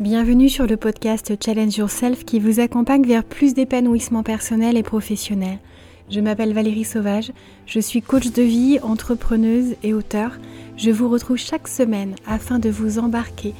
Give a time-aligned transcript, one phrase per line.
[0.00, 5.60] Bienvenue sur le podcast Challenge Yourself qui vous accompagne vers plus d'épanouissement personnel et professionnel.
[6.10, 7.30] Je m'appelle Valérie Sauvage,
[7.64, 10.32] je suis coach de vie, entrepreneuse et auteur.
[10.76, 13.54] Je vous retrouve chaque semaine afin de vous embarquer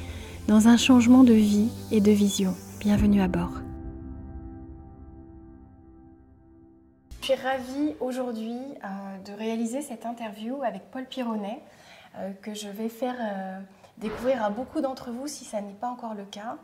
[0.49, 2.53] dans un changement de vie et de vision.
[2.81, 3.61] Bienvenue à bord.
[7.21, 8.87] Je suis ravie aujourd'hui euh,
[9.25, 11.61] de réaliser cette interview avec Paul Pironnet
[12.17, 13.59] euh, que je vais faire euh,
[13.97, 16.57] découvrir à beaucoup d'entre vous si ça n'est pas encore le cas.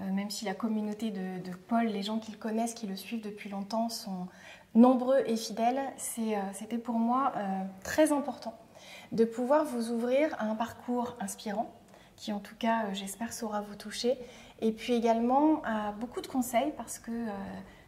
[0.00, 3.22] Euh, même si la communauté de, Paul, les gens qui le connaissent, qui le suivent
[3.22, 4.28] depuis longtemps, sont
[4.74, 5.80] nombreux et fidèles,
[6.18, 8.54] euh, c'était pour moi euh, très important
[9.12, 11.72] de pouvoir vous ouvrir à un parcours inspirant,
[12.16, 14.18] qui en tout cas, j'espère, saura vous toucher,
[14.60, 17.26] et puis également à beaucoup de conseils, parce que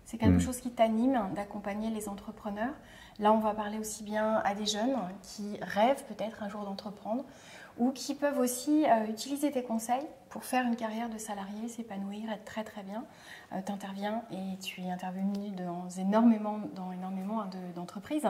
[0.07, 0.41] c'est quelque mm.
[0.41, 2.73] chose qui t'anime d'accompagner les entrepreneurs.
[3.19, 7.25] Là, on va parler aussi bien à des jeunes qui rêvent peut-être un jour d'entreprendre,
[7.79, 12.31] ou qui peuvent aussi euh, utiliser tes conseils pour faire une carrière de salarié, s'épanouir,
[12.31, 13.05] être très très bien.
[13.53, 18.27] Euh, tu interviens et tu es intervenu dans énormément, dans énormément d'entreprises.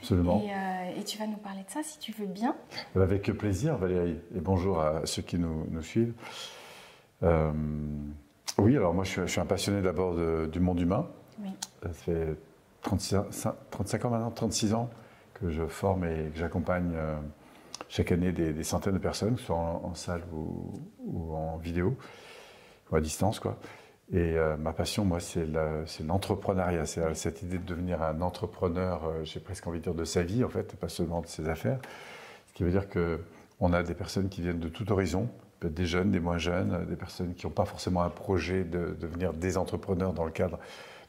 [0.00, 0.42] Absolument.
[0.44, 2.54] Euh, et, tu vas nous parler de ça si tu veux bien.
[2.94, 6.14] Avec plaisir Valérie et bonjour à ceux qui nous, suivent.
[7.22, 10.14] oui, alors moi je suis, un passionné d'abord
[10.48, 11.08] du monde humain.
[11.40, 11.50] Oui.
[11.82, 12.36] Ça fait
[12.82, 14.90] 35 ans maintenant, 36 ans
[15.34, 16.92] que je forme et que j'accompagne
[17.92, 21.94] chaque année des, centaines de personnes, que ce soit en, salle ou, en vidéo,
[22.90, 23.38] ou à distance.
[23.38, 23.58] Quoi.
[24.10, 25.46] Et euh, ma passion, moi, c'est
[26.02, 26.86] l'entrepreneuriat.
[26.86, 30.22] C'est cette idée de devenir un entrepreneur, euh, j'ai presque envie de dire, de sa
[30.22, 31.80] vie, en fait, pas seulement de ses affaires.
[32.48, 35.28] Ce qui veut dire qu'on a des personnes qui viennent de tout horizon,
[35.62, 39.34] des jeunes, des moins jeunes, des personnes qui n'ont pas forcément un projet de, devenir
[39.34, 40.56] des entrepreneurs dans le cadre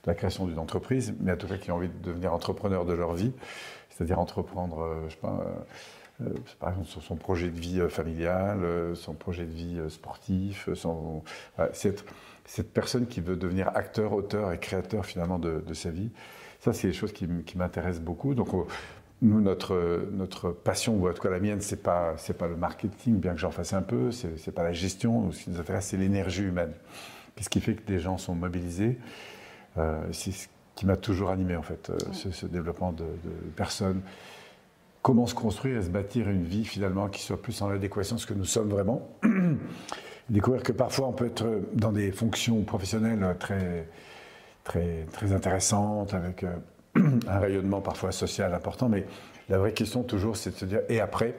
[0.03, 2.83] de la création d'une entreprise, mais en tout cas qui ont envie de devenir entrepreneurs
[2.83, 3.31] de leur vie,
[3.89, 5.61] c'est-à-dire entreprendre, euh, je sais pas, euh,
[6.59, 10.69] par exemple sur son projet de vie euh, familial, euh, son projet de vie sportif,
[10.73, 11.23] son,
[11.73, 12.05] cette,
[12.45, 16.11] cette, personne qui veut devenir acteur, auteur et créateur finalement de, sa vie.
[16.59, 18.35] Ça, c'est des choses qui, m'intéressent beaucoup.
[18.35, 18.49] Donc,
[19.21, 22.57] nous, notre, notre passion, ou en tout cas la mienne, c'est pas c'est pas le
[22.57, 25.31] marketing, bien que j'en fasse un peu, c'est, c'est pas la gestion.
[25.31, 26.73] Ce qui nous intéresse, c'est l'énergie humaine.
[27.35, 28.97] Qu'est-ce qui fait que des gens sont mobilisés?
[30.11, 34.01] C'est ce qui m'a toujours animé en fait, ce, développement de, de personnes
[35.03, 38.21] comment se construire et se bâtir une vie finalement qui soit plus en adéquation avec
[38.21, 39.07] ce que nous sommes vraiment.
[40.29, 43.87] Découvrir que parfois on peut être dans des fonctions professionnelles très,
[44.63, 46.55] très, très intéressantes, avec euh,
[47.27, 49.05] un rayonnement parfois social important, mais
[49.49, 51.35] la vraie question toujours c'est de se dire et après?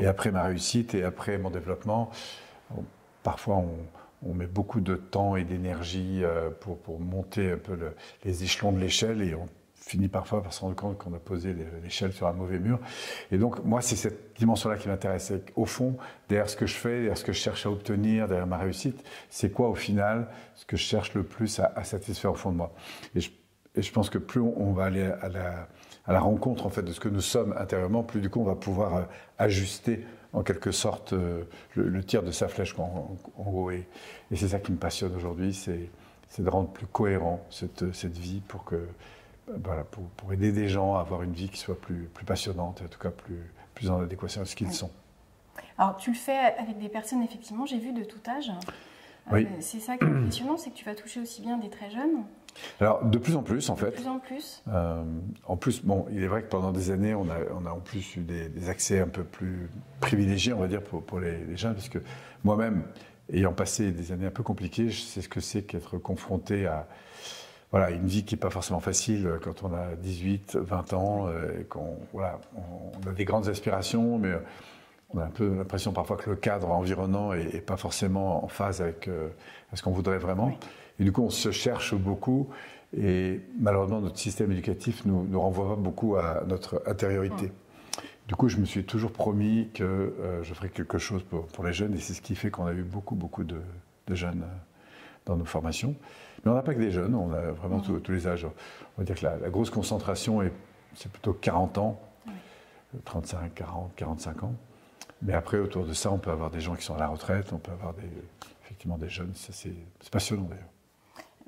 [0.00, 2.10] Et après ma réussite et après mon développement?
[3.22, 3.62] Parfois
[4.22, 7.78] on, met beaucoup de temps et d'énergie euh, pour, pour, monter un peu
[8.24, 9.46] les échelons de l'échelle et on
[9.86, 12.80] finit parfois par se rendre compte qu'on a posé l'échelle sur un mauvais mur.
[13.30, 15.32] Et donc, moi, c'est cette dimension-là qui m'intéresse.
[15.54, 15.96] Au fond,
[16.28, 19.04] derrière ce que je fais, derrière ce que je cherche à obtenir, derrière ma réussite,
[19.30, 20.26] c'est quoi, au final,
[20.56, 22.74] ce que je cherche le plus à, satisfaire au fond de moi.
[23.14, 25.28] Et je, pense que plus on va aller à
[26.08, 28.56] la, rencontre, en fait, de ce que nous sommes intérieurement, plus du coup, on va
[28.56, 29.02] pouvoir euh,
[29.38, 31.44] ajuster en quelque sorte euh,
[31.76, 33.86] le, tir de sa flèche en, Et,
[34.34, 38.76] c'est ça qui me passionne aujourd'hui, c'est de rendre plus cohérent cette vie pour que
[39.48, 42.84] voilà, pour, aider des gens à avoir une vie qui soit plus, plus passionnante et
[42.84, 43.38] en tout cas plus,
[43.74, 44.90] plus en adéquation avec ce qu'ils sont.
[45.78, 48.50] Alors tu le fais avec des personnes, effectivement, j'ai vu de tout âge.
[49.32, 51.90] Euh, c'est ça qui est impressionnant, c'est que tu vas toucher aussi bien des très
[51.90, 52.24] jeunes.
[52.80, 53.86] Alors de plus en plus en fait.
[53.86, 54.62] De plus en plus.
[54.68, 55.04] Euh,
[55.46, 57.80] en plus, bon, il est vrai que pendant des années, on a, on a en
[57.80, 59.68] plus eu des, accès un peu plus
[60.00, 61.98] privilégiés, on va dire, pour, pour les, les, jeunes, parce que
[62.44, 62.84] moi-même,
[63.32, 66.86] ayant passé des années un peu compliquées, je sais ce que c'est qu'être confronté à
[67.70, 71.26] voilà, une vie qui n'est pas forcément facile euh, quand on a 18, 20 ans,
[71.26, 74.38] euh, et qu'on voilà, on a des grandes aspirations, mais euh,
[75.10, 78.80] on a un peu l'impression parfois que le cadre environnant n'est pas forcément en phase
[78.80, 79.08] avec
[79.72, 80.58] ce qu'on voudrait vraiment.
[80.98, 82.48] Et du coup, on se cherche beaucoup,
[82.96, 87.52] et malheureusement, notre système éducatif nous, nous renvoie beaucoup à notre intériorité.
[88.26, 90.12] Du coup, je me suis toujours promis que
[90.42, 92.72] je ferais quelque chose pour, pour les jeunes, et c'est ce qui fait qu'on a
[92.72, 93.60] eu beaucoup, beaucoup de,
[94.08, 94.44] de jeunes
[95.24, 95.94] dans nos formations.
[96.44, 98.46] Mais on n'a pas que des jeunes, on a vraiment tous, les âges.
[98.46, 100.40] On va dire que la, grosse concentration,
[100.94, 102.00] c'est plutôt 40 ans,
[103.04, 104.54] 35, 40, 45 ans.
[105.22, 107.52] Mais après, autour de ça, on peut avoir des gens qui sont à la retraite,
[107.52, 108.08] on peut avoir des,
[108.64, 109.32] effectivement des jeunes.
[109.34, 109.74] C'est
[110.10, 110.68] passionnant d'ailleurs.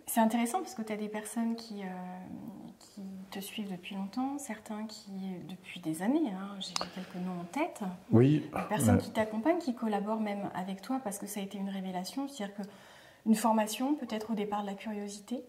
[0.06, 1.86] C'est intéressant parce que tu as des personnes qui, euh,
[2.78, 5.10] qui, te suivent depuis longtemps, certains qui
[5.46, 7.82] depuis des années, hein, j'ai quelques noms en tête.
[8.10, 8.48] Oui.
[8.54, 11.68] Des personnes qui t'accompagnent, qui collaborent même avec toi parce que ça a été une
[11.68, 12.26] révélation.
[12.26, 12.62] C'est-à-dire que
[13.28, 15.44] une formation, peut-être au départ de la curiosité,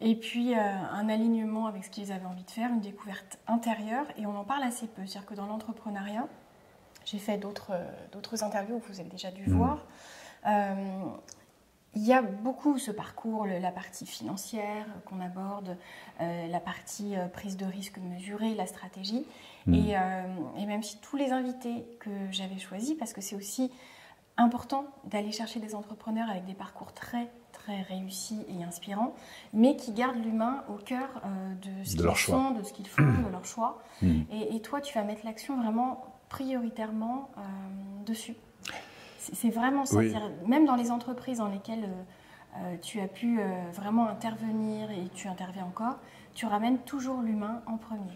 [0.00, 4.06] et puis euh, un alignement avec ce qu'ils avaient envie de faire, une découverte intérieure,
[4.18, 5.06] et on en parle assez peu.
[5.06, 6.26] C'est-à-dire que dans l'entrepreneuriat,
[7.04, 9.56] j'ai fait d'autres, euh, interviews que vous avez déjà dû mmh.
[9.56, 9.86] voir.
[10.48, 10.74] Euh,
[11.94, 15.76] il y a beaucoup ce parcours, la partie financière qu'on aborde,
[16.18, 19.26] la partie prise de risque mesurée, la stratégie.
[19.66, 19.74] Mm.
[19.74, 19.96] Et,
[20.56, 23.70] et, même si tous les invités que j'avais choisis, parce que c'est aussi
[24.36, 27.30] important d'aller chercher des entrepreneurs avec des parcours très
[27.62, 29.14] très réussis et inspirants,
[29.52, 33.02] mais qui gardent l'humain au cœur euh, de ce qu'ils font, de ce qu'ils font,
[33.26, 33.82] de leur choix.
[34.00, 34.22] Hmm.
[34.32, 37.40] Et, toi, tu vas mettre l'action vraiment prioritairement euh,
[38.04, 38.34] dessus.
[39.18, 40.00] C'est vraiment ça.
[40.46, 41.88] Même dans les entreprises dans lesquelles
[42.56, 43.38] euh, tu as pu
[43.72, 45.98] vraiment intervenir et tu interviens encore,
[46.34, 48.10] tu ramènes toujours l'humain en premier.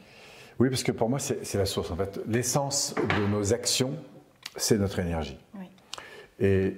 [0.58, 1.92] Oui, parce que pour moi, c'est la source.
[1.92, 3.92] En fait, l'essence de nos actions,
[4.56, 5.38] c'est notre énergie.
[5.54, 5.66] Oui.
[6.38, 6.74] Et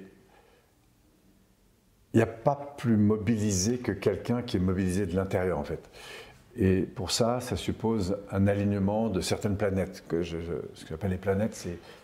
[2.13, 5.89] il n'y a pas plus mobilisé que quelqu'un qui est mobilisé de l'intérieur, en fait.
[6.57, 10.03] Et pour ça, ça suppose un alignement de certaines planètes.
[10.07, 10.37] Que je,
[10.73, 11.53] ce que j'appelle les planètes,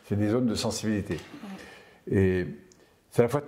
[0.05, 1.17] c'est des zones de sensibilité.
[2.09, 2.45] Et
[3.09, 3.43] c'est à la fois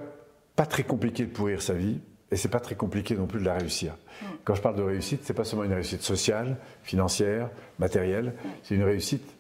[0.56, 2.00] pas très compliqué de pourrir sa vie,
[2.32, 3.96] et c'est pas très compliqué non plus de la réussir.
[4.44, 8.34] Quand je parle de réussite, c'est pas seulement une réussite sociale, financière, matérielle,
[8.64, 9.37] c'est une réussite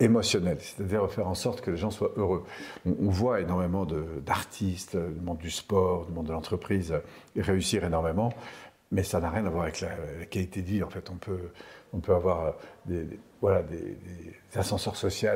[0.00, 2.44] émotionnel, c'est-à-dire faire en sorte que les gens soient heureux.
[2.84, 3.86] On, voit énormément
[4.24, 6.94] d'artistes, du monde du sport, du monde de l'entreprise
[7.36, 8.32] réussir énormément,
[8.90, 9.90] mais ça n'a rien à voir avec la,
[10.30, 10.82] qualité de vie.
[10.82, 11.50] En fait, on peut,
[11.92, 12.54] on peut avoir
[12.84, 13.06] des,
[13.40, 13.96] voilà, des,
[14.54, 15.30] ascenseurs sociaux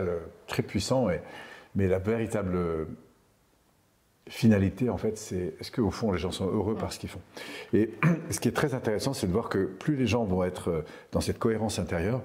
[0.46, 1.08] très puissants,
[1.74, 2.86] mais la véritable
[4.28, 7.20] finalité, en fait, c'est est-ce qu'au fond, les gens sont heureux par ce qu'ils font?
[7.72, 7.90] Et
[8.31, 11.20] ce qui est très intéressant, c'est de voir que plus les gens vont être dans
[11.20, 12.22] cette cohérence intérieure,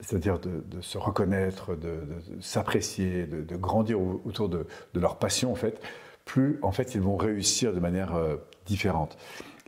[0.00, 2.00] c'est-à-dire de, se reconnaître, de,
[2.40, 5.80] s'apprécier, de, grandir autour de, leur passion, en fait,
[6.24, 9.16] plus en fait ils vont réussir de manière euh, différente.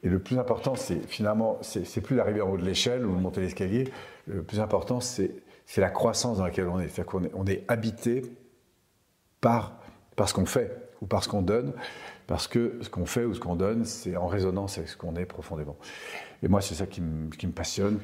[0.02, 3.20] Et le plus important, c'est finalement, c'est plus l'arrivée en haut de l'échelle ou de
[3.20, 3.88] monter l'escalier.
[4.26, 5.42] Le plus important, c'est
[5.76, 6.88] la croissance dans laquelle on est.
[6.88, 8.22] C'est-à-dire qu'on est, est habité
[9.40, 9.80] par,
[10.14, 11.72] par ce qu'on fait ou par ce qu'on donne,
[12.26, 15.16] parce que ce qu'on fait ou ce qu'on donne, c'est en résonance avec ce qu'on
[15.16, 15.76] est profondément.
[16.42, 17.02] Et moi, c'est ça qui
[17.38, 17.98] qui me passionne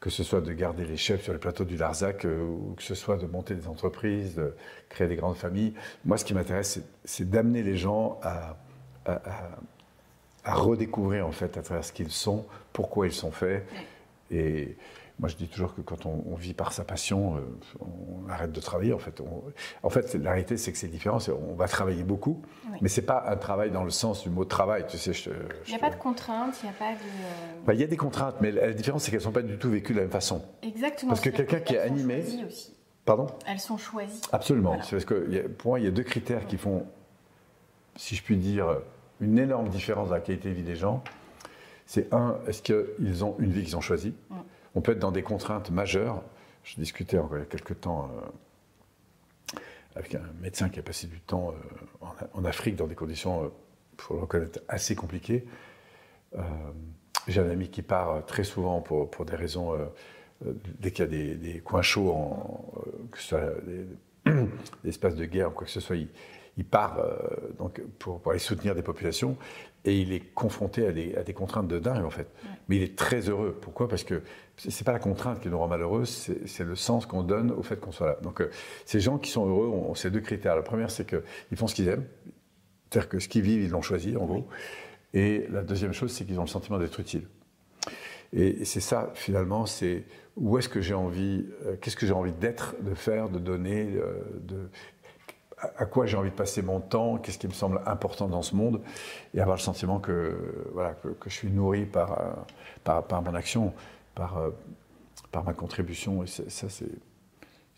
[0.00, 2.82] que ce soit de garder les chefs sur les plateaux du Larzac, euh, ou que
[2.82, 4.54] ce soit de monter des entreprises, de
[4.88, 5.74] créer des grandes familles.
[6.04, 8.56] Moi, ce qui m'intéresse, c'est d'amener les gens à,
[9.06, 13.66] à, redécouvrir, en fait, à travers ce qu'ils sont, pourquoi ils sont faits.
[14.30, 14.76] Et
[15.18, 17.40] moi, je dis toujours que quand on, vit par sa passion, euh,
[17.80, 18.92] on arrête de travailler.
[18.92, 19.22] En fait,
[19.82, 21.18] en fait la réalité, c'est que c'est différent.
[21.50, 22.42] On va travailler beaucoup,
[22.82, 24.84] mais c'est pas un travail dans le sens du mot travail.
[24.86, 27.64] Tu sais, il n'y a pas de contraintes, il n'y a pas de.
[27.64, 29.56] Bah, il y a des contraintes, mais la différence, c'est qu'elles ne sont pas du
[29.56, 30.42] tout vécues de la même façon.
[30.62, 31.10] Exactement.
[31.10, 32.22] Parce que quelqu'un qui est animé.
[32.46, 32.74] Aussi.
[33.06, 33.28] Pardon?
[33.46, 34.20] Elles sont choisies.
[34.32, 34.76] Absolument.
[34.76, 36.84] Parce que pour moi, il y a deux critères qui font,
[37.94, 38.80] si je puis dire,
[39.20, 41.02] une énorme différence dans la qualité de vie des gens.
[41.86, 44.12] C'est un, est-ce qu'ils ont une vie qu'ils ont choisie?
[44.76, 46.22] On peut être dans des contraintes majeures.
[46.62, 48.10] Je discutais il y a quelques temps
[49.54, 49.58] euh,
[49.96, 51.54] avec un médecin qui a passé du temps
[52.02, 53.50] euh, en, Afrique dans des conditions, il euh,
[53.96, 55.46] faut le reconnaître, assez compliquées.
[57.26, 59.74] J'ai un ami qui part très souvent pour, des raisons,
[60.44, 62.74] dès qu'il y a des, coins chauds, en,
[63.10, 63.52] que ce soit
[64.26, 67.02] des, espaces de guerre ou quoi que ce soit, il, part
[67.58, 69.38] donc pour, aller soutenir des populations
[69.86, 72.26] et il est confronté à des, contraintes de dingue en fait.
[72.68, 73.56] Mais il est très heureux.
[73.60, 73.88] Pourquoi?
[73.88, 74.22] Parce que
[74.56, 77.78] c'est pas la contrainte qui nous rend malheureux, c'est le sens qu'on donne au fait
[77.78, 78.18] qu'on soit là.
[78.22, 78.50] Donc euh,
[78.84, 80.56] ces gens qui sont heureux ont, ces deux critères.
[80.56, 82.04] La première, c'est qu'ils font ce qu'ils aiment,
[82.90, 84.48] c'est-à-dire que ce qu'ils vivent, ils l'ont choisi en gros.
[85.14, 87.26] Et la deuxième chose, c'est qu'ils ont le sentiment d'être utiles.
[88.32, 90.04] Et c'est ça, finalement, c'est
[90.36, 93.94] où est-ce que j'ai envie, euh, qu'est-ce que j'ai envie d'être, de faire, de donner,
[93.94, 94.68] euh, de,
[95.58, 98.54] à quoi j'ai envie de passer mon temps, qu'est-ce qui me semble important dans ce
[98.54, 98.82] monde,
[99.34, 100.36] et avoir le sentiment que,
[100.72, 102.32] voilà, que, je suis nourri par, euh,
[102.84, 103.72] par, par mon action,
[104.14, 104.50] par, euh,
[105.32, 106.22] par ma contribution.
[106.22, 106.90] Et ça, c'est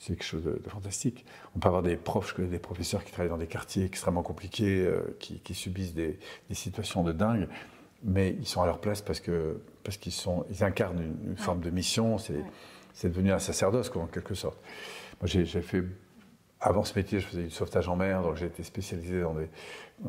[0.07, 1.25] quelque chose de, fantastique.
[1.55, 4.23] On peut avoir des profs, je connais des professeurs qui travaillent dans des quartiers extrêmement
[4.23, 6.19] compliqués, euh, qui, qui, subissent des,
[6.49, 7.49] des, situations de dingue,
[8.03, 11.61] mais ils sont à leur place parce que parce qu'ils sont, ils incarnent une, forme
[11.61, 12.19] de mission.
[12.19, 14.59] C'est devenu un sacerdoce, quoi, en quelque sorte.
[15.21, 15.83] Moi, j'ai fait
[16.61, 19.35] avant ce métier, je faisais du sauvetage en mer, donc j'ai été spécialisé dans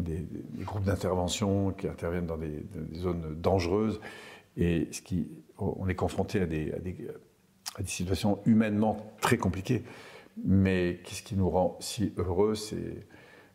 [0.02, 0.26] des,
[0.60, 2.66] groupes d'intervention qui interviennent dans des,
[2.96, 4.00] zones dangereuses.
[4.58, 5.28] Et ce qui,
[5.58, 6.74] on est confronté à des,
[7.86, 9.84] situations humainement très compliquées.
[10.44, 13.06] Mais qu'est-ce qui nous rend si heureux C'est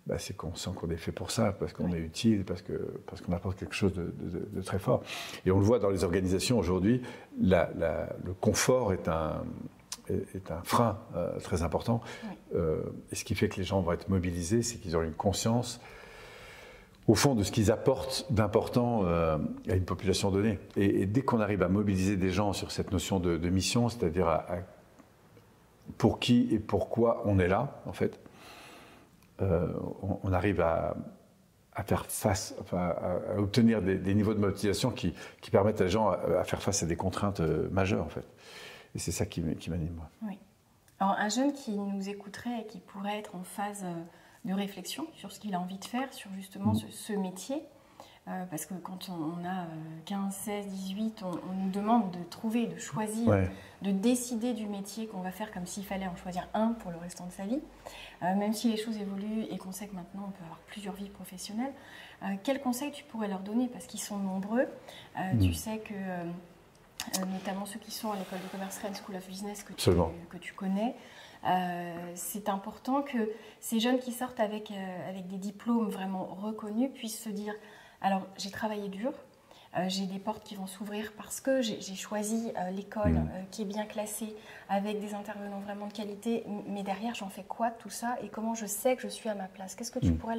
[0.06, 2.74] bah, qu'on sent qu'on est fait pour ça, parce qu'on est utile, parce qu'on
[3.06, 5.02] parce qu'on apporte quelque chose de, très fort.
[5.46, 7.02] Et on le voit dans les organisations aujourd'hui,
[7.40, 9.42] le confort est un,
[10.08, 12.00] est, un frein euh, très important.
[12.54, 15.14] Euh, et ce qui fait que les gens vont être mobilisés, c'est qu'ils ont une
[15.14, 15.80] conscience,
[17.06, 20.58] au fond, de ce qu'ils apportent d'important euh, à une population donnée.
[20.76, 24.42] Et, dès qu'on arrive à mobiliser des gens sur cette notion de, mission, c'est-à-dire
[25.98, 28.20] pour qui et pourquoi on est là, en fait,
[29.40, 30.96] on, arrive à,
[31.74, 35.14] à faire face, à, obtenir des, niveaux de motivation qui,
[35.50, 38.24] permettent à les gens à, faire face à des contraintes majeures, en fait.
[38.94, 40.10] Et c'est ça qui, m'anime, moi.
[40.22, 40.38] Oui.
[41.00, 44.02] Alors, un jeune qui nous écouterait et qui pourrait être en phase euh,
[44.44, 46.90] de réflexion sur ce qu'il a envie de faire, sur justement mm.
[46.90, 47.62] ce, métier,
[48.28, 49.66] euh, parce que quand on, a
[50.06, 53.48] 15, 16, 18, on, nous demande de trouver, de choisir,
[53.82, 56.98] de décider du métier qu'on va faire comme s'il fallait en choisir un pour le
[56.98, 57.60] restant de sa vie.
[58.22, 60.94] Euh, même si les choses évoluent et qu'on sait que maintenant on peut avoir plusieurs
[60.94, 61.72] vies professionnelles.
[62.22, 63.68] Euh, quels conseils tu pourrais leur donner?
[63.68, 64.66] Parce qu'ils sont nombreux.
[65.40, 65.52] Tu hmm.
[65.52, 65.94] sais que,
[67.32, 69.90] notamment ceux qui sont à l'école de commerce Rennes School of Business que tu,
[70.30, 70.94] que tu connais,
[72.14, 73.30] c'est important que
[73.60, 74.72] ces jeunes qui sortent avec,
[75.08, 77.54] avec des diplômes vraiment reconnus puissent se dire
[78.04, 79.12] alors, j'ai travaillé dur.
[79.76, 83.16] Euh, j'ai des portes qui vont s'ouvrir parce que j'ai choisi euh, l'école mm.
[83.32, 84.36] euh, qui est bien classée
[84.68, 86.44] avec des intervenants vraiment de qualité.
[86.68, 89.34] Mais derrière, j'en fais quoi tout ça et comment je sais que je suis à
[89.34, 89.74] ma place?
[89.74, 90.18] Qu'est-ce que tu mm.
[90.18, 90.36] pourrais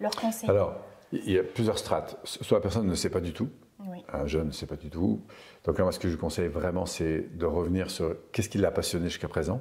[0.00, 0.50] leur conseiller?
[0.50, 0.74] Alors,
[1.12, 2.16] il y a plusieurs strates.
[2.24, 3.50] Soit la personne ne sait pas du tout,
[4.12, 5.20] un jeune ne sait pas du tout.
[5.64, 8.70] Donc là, moi, ce que je conseille vraiment, c'est de revenir sur qu'est-ce qui l'a
[8.70, 9.60] passionné jusqu'à présent.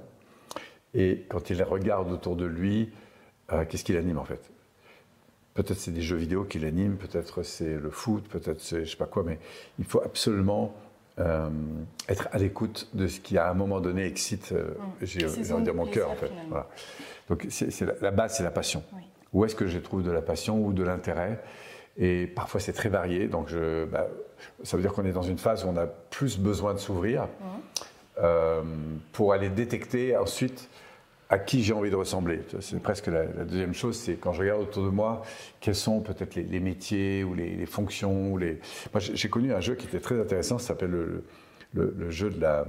[0.93, 2.91] Et quand il regarde autour de lui,
[3.69, 4.51] qu'est-ce qui l'anime en fait
[5.53, 8.97] Peut-être c'est des jeux vidéo qui l'animent, peut-être c'est le foot, peut-être c'est je sais
[8.97, 9.37] pas quoi, mais
[9.79, 10.73] il faut absolument
[11.19, 11.49] euh,
[12.07, 15.05] être à l'écoute de ce qui à un moment donné excite, euh, mmh.
[15.05, 16.31] j'ai envie dire mon cœur en fait.
[17.27, 18.81] Donc c'est, la, base, c'est la passion.
[19.33, 21.41] Où est-ce que je trouve de la passion ou de l'intérêt?
[21.97, 24.07] Et parfois c'est très varié, donc je, bah,
[24.63, 27.23] ça veut dire qu'on est dans une phase où on a plus besoin de s'ouvrir
[27.23, 27.45] mmh.
[28.23, 28.61] euh,
[29.11, 30.69] pour aller détecter ensuite
[31.31, 32.41] à qui j'ai envie de ressembler.
[32.59, 35.21] C'est presque la, deuxième chose, c'est quand je regarde autour de moi,
[35.61, 38.33] quels sont peut-être les, métiers ou les, fonctions.
[38.33, 38.59] Ou les...
[38.93, 40.91] Moi, j'ai connu un jeu qui était très intéressant, ça s'appelle
[41.73, 42.65] le, jeu de la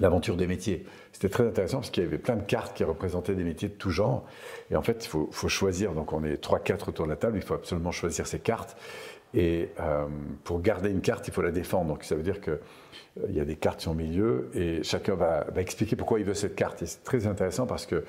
[0.00, 0.84] l'aventure des métiers.
[1.12, 3.74] C'était très intéressant parce qu'il y avait plein de cartes qui représentaient des métiers de
[3.74, 4.24] tout genre.
[4.70, 5.92] Et en fait, il faut, choisir.
[5.92, 7.36] Donc, on est 3-4 autour de la table.
[7.36, 8.76] Il faut absolument choisir ces cartes.
[9.34, 10.06] Et euh,
[10.44, 11.88] pour garder une carte, il faut la défendre.
[11.88, 12.58] Donc ça veut dire qu'il
[13.22, 16.34] euh, y a des cartes sur le milieu et chacun va, expliquer pourquoi il veut
[16.34, 16.82] cette carte.
[16.82, 18.04] Et c'est très intéressant parce que,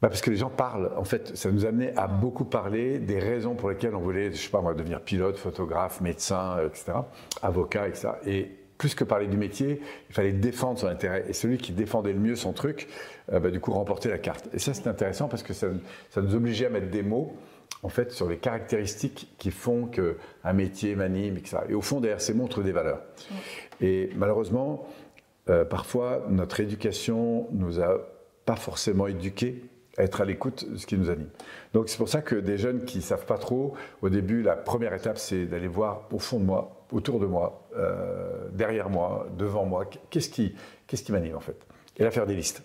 [0.00, 0.90] bah, parce que les gens parlent.
[0.96, 4.32] En fait, ça nous a amené à beaucoup parler des raisons pour lesquelles on voulait,
[4.32, 6.92] je sais pas moi, devenir pilote, photographe, médecin, etc.,
[7.42, 8.08] avocat, etc.
[8.26, 11.24] Et plus que parler du métier, il fallait défendre son intérêt.
[11.28, 12.88] Et celui qui défendait le mieux son truc,
[13.32, 14.48] euh, bah, du coup, remportait la carte.
[14.52, 15.68] Et ça, c'est intéressant parce que ça,
[16.10, 17.34] ça nous obligeait à mettre des mots
[17.84, 21.58] en fait, sur les caractéristiques qui font qu'un métier m'anime, etc.
[21.68, 23.02] Et au fond, derrière ces mots, on trouve des valeurs.
[23.80, 24.86] Et malheureusement,
[25.50, 27.98] euh, parfois, notre éducation nous a
[28.46, 29.64] pas forcément éduqués
[29.98, 31.28] à être à l'écoute de ce qui nous anime.
[31.74, 34.56] Donc c'est pour ça que des jeunes qui ne savent pas trop, au début, la
[34.56, 39.26] première étape, c'est d'aller voir au fond de moi, autour de moi, euh, derrière moi,
[39.36, 40.54] devant moi, qu'est-ce qui,
[41.10, 41.56] m'anime en fait?
[41.96, 42.62] Et là, faire des listes.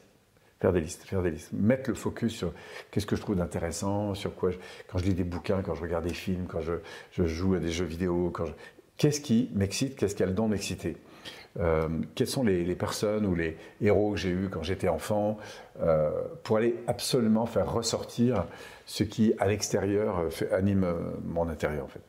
[0.61, 1.51] Faire des listes, faire des listes.
[1.51, 2.53] Mettre le focus sur
[2.91, 4.51] qu'est-ce que je trouve d'intéressant, sur quoi,
[4.87, 6.73] quand je lis des bouquins, quand je regarde des films, quand je,
[7.11, 8.45] je joue à des jeux vidéo, quand
[8.99, 10.97] qu'est-ce qui m'excite, qu'est-ce qui a le don d'exciter.
[11.59, 15.39] Euh, quelles sont les, personnes ou les héros que j'ai eus quand j'étais enfant,
[15.81, 16.11] euh,
[16.43, 18.45] pour aller absolument faire ressortir
[18.85, 20.93] ce qui, à l'extérieur, anime euh,
[21.25, 21.85] mon intérieur.
[21.85, 22.01] En fait.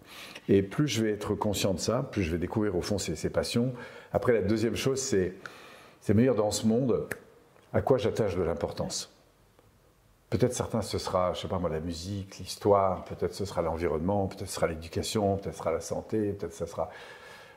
[0.49, 3.17] Et plus je vais être conscient de ça, plus je vais découvrir au fond ces,
[3.17, 3.73] ces passions.
[4.13, 5.35] Après, la deuxième chose, c'est,
[6.01, 7.07] c'est meilleur dans ce monde
[7.73, 9.10] à quoi j'attache de l'importance.
[10.31, 14.29] Peut-être certains, ce sera, je sais pas moi, la musique, l'histoire, peut-être ce sera l'environnement,
[14.29, 16.89] peut-être ce sera l'éducation, peut-être ce sera la santé, peut-être ce sera,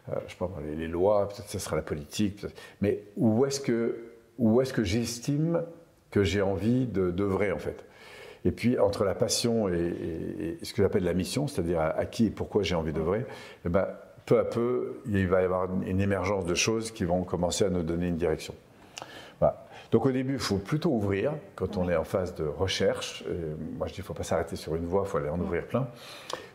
[0.10, 2.44] euh, je sais pas moi, les, lois, peut-être ce sera la politique.
[2.82, 4.00] Mais où est-ce que,
[4.60, 5.64] est-ce que j'estime
[6.10, 7.86] que j'ai envie d'œuvrer en fait?
[8.44, 12.30] Et puis entre la passion et, ce que j'appelle la mission, c'est-à-dire à, qui et
[12.32, 13.26] pourquoi j'ai envie d'œuvrer,
[13.66, 13.88] eh ben,
[14.26, 17.70] peu à peu, il va y avoir une émergence de choses qui vont commencer à
[17.70, 18.56] nous donner une direction.
[19.94, 23.24] Donc au début, il faut plutôt ouvrir quand on est en phase de recherche.
[23.78, 25.40] moi, je dis qu'il ne faut pas s'arrêter sur une voie, il faut aller en
[25.40, 25.88] ouvrir plein.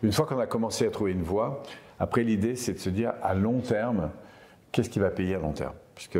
[0.02, 1.62] Une fois qu'on a commencé à trouver une voie,
[2.00, 4.11] après l'idée, c'est de se dire à long terme,
[4.73, 5.75] qu'est-ce qui va payer à long terme?
[5.95, 6.18] Puisque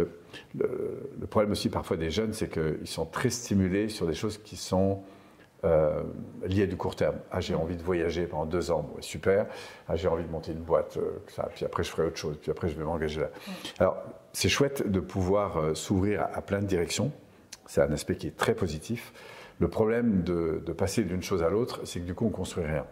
[0.57, 4.55] le, problème aussi parfois des jeunes, c'est qu'ils sont très stimulés sur des choses qui
[4.57, 5.03] sont
[5.65, 6.05] euh,
[6.47, 7.17] liées à du court terme.
[7.33, 9.47] Ah, j'ai envie de voyager pendant deux ans, super.
[9.89, 11.49] Ah, j'ai envie de monter une boîte, euh, ça.
[11.53, 13.31] puis après je ferai autre chose, puis après je vais m'engager là.
[13.81, 13.97] Alors,
[14.33, 17.11] c'est chouette de pouvoir euh, s'ouvrir à, plein de directions.
[17.67, 19.13] C'est un aspect qui est très positif.
[19.59, 22.87] Le problème de, passer d'une chose à l'autre, c'est que du coup, on construit rien.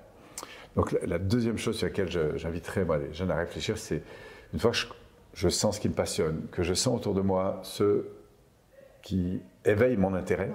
[0.74, 4.02] Donc, la, deuxième chose sur laquelle j'inviterais les jeunes à réfléchir, c'est
[4.52, 4.78] une fois que
[5.34, 8.06] je, sens ce qui me passionne, que je sens autour de moi ce
[9.02, 10.50] qui éveille mon intérêt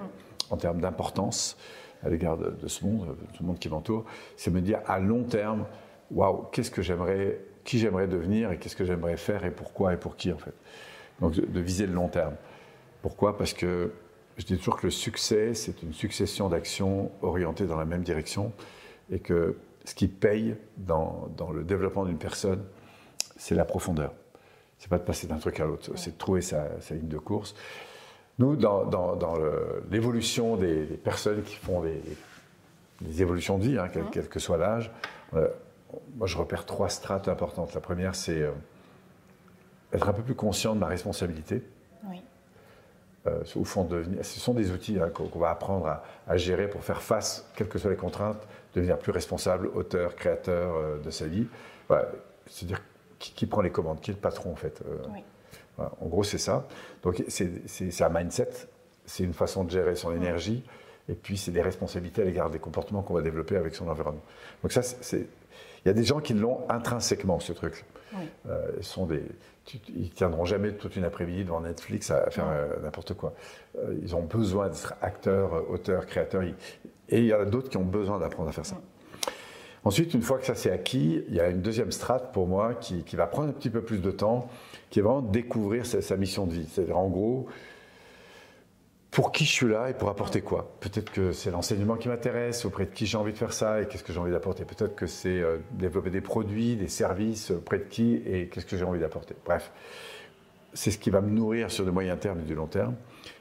[0.50, 1.56] en termes d'importance
[2.02, 4.04] à l'égard de, de, ce monde, de tout le monde qui m'entoure,
[4.36, 5.64] c'est me dire à long terme,
[6.10, 9.96] waouh, qu'est-ce que j'aimerais qui j'aimerais devenir et qu'est-ce que j'aimerais faire et pourquoi et
[9.96, 10.54] pour qui en fait.
[11.20, 12.34] Donc de, viser le long terme.
[13.02, 13.36] Pourquoi?
[13.36, 13.92] Parce que
[14.36, 18.52] je dis toujours que le succès, c'est une succession d'actions orientées dans la même direction.
[19.10, 22.62] et que ce qui paye dans, dans le développement d'une personne,
[23.36, 24.12] c'est la profondeur.
[24.78, 27.18] C'est pas de passer d'un truc à l'autre, c'est de trouver sa, sa, ligne de
[27.18, 27.56] course.
[28.42, 29.36] Nous, dans, dans, dans
[29.88, 32.02] l'évolution des, personnes qui font des,
[33.00, 34.90] des évolutions de vie, hein, quel, quel, que soit l'âge,
[35.34, 35.46] euh,
[36.16, 37.72] moi je repère trois strates importantes.
[37.72, 38.50] La première, c'est euh,
[39.92, 41.62] être un peu plus conscient de ma responsabilité.
[42.10, 42.20] Oui.
[43.28, 46.68] Euh, au fond, devenir, ce sont des outils hein, qu'on va apprendre à, à, gérer
[46.68, 48.44] pour faire face, quelles que soient les contraintes,
[48.74, 51.46] devenir plus responsable, auteur, créateur euh, de sa vie.
[51.86, 52.08] Voilà.
[52.48, 52.82] C'est-à-dire
[53.20, 54.82] qui, qui, prend les commandes, qui est le patron en fait.
[55.12, 55.22] Oui.
[55.82, 55.92] Voilà.
[56.00, 56.66] En gros, c'est ça.
[57.02, 58.50] Donc c'est un mindset,
[59.04, 60.62] c'est une façon de gérer son énergie,
[61.08, 64.22] et puis c'est des responsabilités à l'égard des comportements qu'on va développer avec son environnement.
[64.62, 65.26] Donc ça, c'est
[65.84, 67.84] il y a des gens qui l'ont intrinsèquement, ce truc.
[68.14, 68.24] Oui.
[68.48, 69.22] Euh, ils sont des,
[69.88, 73.32] ils tiendront jamais toute une après-midi devant Netflix à faire euh, n'importe quoi.
[73.78, 76.42] Euh, ils ont besoin d'être acteurs, auteurs, créateurs.
[76.42, 78.76] Et il y en a d'autres qui ont besoin d'apprendre à faire ça.
[79.84, 82.74] Ensuite, une fois que ça s'est acquis, il y a une deuxième strate pour moi
[82.74, 84.48] qui, qui, va prendre un petit peu plus de temps,
[84.92, 86.68] qui est vraiment découvrir sa, mission de vie.
[86.70, 87.46] C'est-à-dire, en gros,
[89.10, 90.76] pour qui je suis là et pour apporter quoi?
[90.80, 93.86] Peut-être que c'est l'enseignement qui m'intéresse, auprès de qui j'ai envie de faire ça et
[93.86, 94.66] qu'est-ce que j'ai envie d'apporter.
[94.66, 98.76] Peut-être que c'est euh, développer des produits, des services, auprès de qui et qu'est-ce que
[98.76, 99.34] j'ai envie d'apporter.
[99.46, 99.72] Bref,
[100.74, 102.94] c'est ce qui va me nourrir sur le moyen terme et du long terme.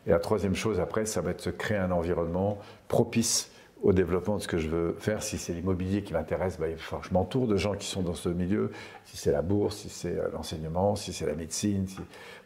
[0.08, 3.51] Et la troisième chose après, ça va être de créer un environnement propice
[3.82, 5.24] au développement de ce que je veux faire.
[5.24, 8.72] Si c'est l'immobilier qui m'intéresse, bah, je m'entoure de gens qui sont dans ce milieu.
[9.06, 11.88] Si c'est la bourse, si c'est euh, l'enseignement, si c'est la médecine.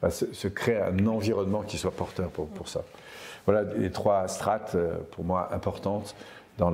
[0.02, 2.84] Bah, se, créer un environnement qui soit porteur pour, ça.
[3.46, 6.16] Voilà les trois strates, euh, pour moi, importantes
[6.58, 6.72] dans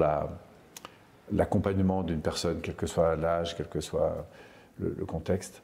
[1.31, 4.27] l'accompagnement d'une personne, quel que soit l'âge, quel que soit
[4.79, 5.63] le, contexte.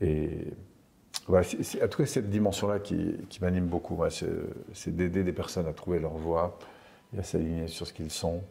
[0.00, 0.46] Et
[1.26, 5.98] voilà, en tout cas, cette dimension-là qui m'anime beaucoup, c'est, d'aider des personnes à trouver
[5.98, 6.58] leur voie
[7.14, 8.42] et à s'aligner sur ce qu'ils sont